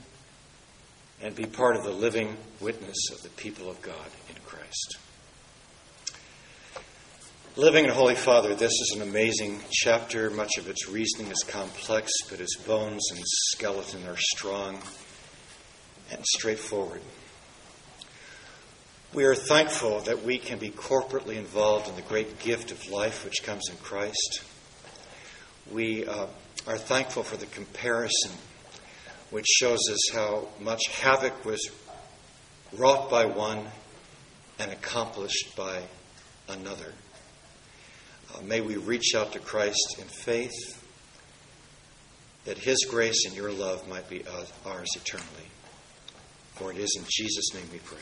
and 1.22 1.36
be 1.36 1.48
part 1.48 1.76
of 1.76 1.84
the 1.84 1.92
living 1.92 2.38
witness 2.62 3.12
of 3.12 3.22
the 3.24 3.30
people 3.32 3.70
of 3.70 3.82
God 3.82 4.08
in 4.30 4.36
Christ. 4.46 5.00
Living 7.60 7.84
in 7.84 7.92
Holy 7.92 8.16
Father, 8.16 8.56
this 8.56 8.72
is 8.72 8.94
an 8.96 9.02
amazing 9.02 9.60
chapter. 9.70 10.30
Much 10.30 10.58
of 10.58 10.70
its 10.70 10.88
reasoning 10.88 11.30
is 11.30 11.44
complex, 11.46 12.10
but 12.30 12.40
its 12.40 12.56
bones 12.56 13.06
and 13.12 13.20
skeleton 13.22 14.08
are 14.08 14.16
strong 14.16 14.80
and 16.10 16.26
straightforward. 16.26 17.02
We 19.14 19.26
are 19.26 19.36
thankful 19.36 20.00
that 20.04 20.24
we 20.24 20.38
can 20.38 20.58
be 20.58 20.70
corporately 20.70 21.36
involved 21.36 21.90
in 21.90 21.98
the 21.98 22.02
great 22.02 22.40
gift 22.40 22.72
of 22.72 22.90
life 22.90 23.26
which 23.26 23.44
comes 23.44 23.68
in 23.70 23.76
Christ. 23.76 24.42
We 25.70 26.08
uh, 26.08 26.28
are 26.66 26.78
thankful 26.78 27.24
for 27.24 27.36
the 27.36 27.48
comparison 27.48 28.32
which 29.32 29.48
shows 29.48 29.82
us 29.92 30.14
how 30.14 30.48
much 30.62 30.88
havoc 30.88 31.44
was 31.44 31.70
wrought 32.72 33.10
by 33.10 33.26
one 33.26 33.66
and 34.60 34.72
accomplished 34.72 35.58
by 35.58 35.82
another. 36.48 36.94
Uh, 38.34 38.42
may 38.42 38.62
we 38.62 38.78
reach 38.78 39.16
out 39.16 39.34
to 39.34 39.40
Christ 39.40 39.96
in 40.00 40.06
faith 40.06 40.84
that 42.46 42.58
His 42.58 42.86
grace 42.90 43.26
and 43.26 43.36
your 43.36 43.52
love 43.52 43.88
might 43.88 44.10
be 44.10 44.24
ours 44.66 44.90
eternally. 44.96 45.50
For 46.56 46.72
it 46.72 46.78
is 46.78 46.96
in 46.98 47.06
Jesus' 47.10 47.54
name 47.54 47.68
we 47.72 47.80
pray. 47.80 47.98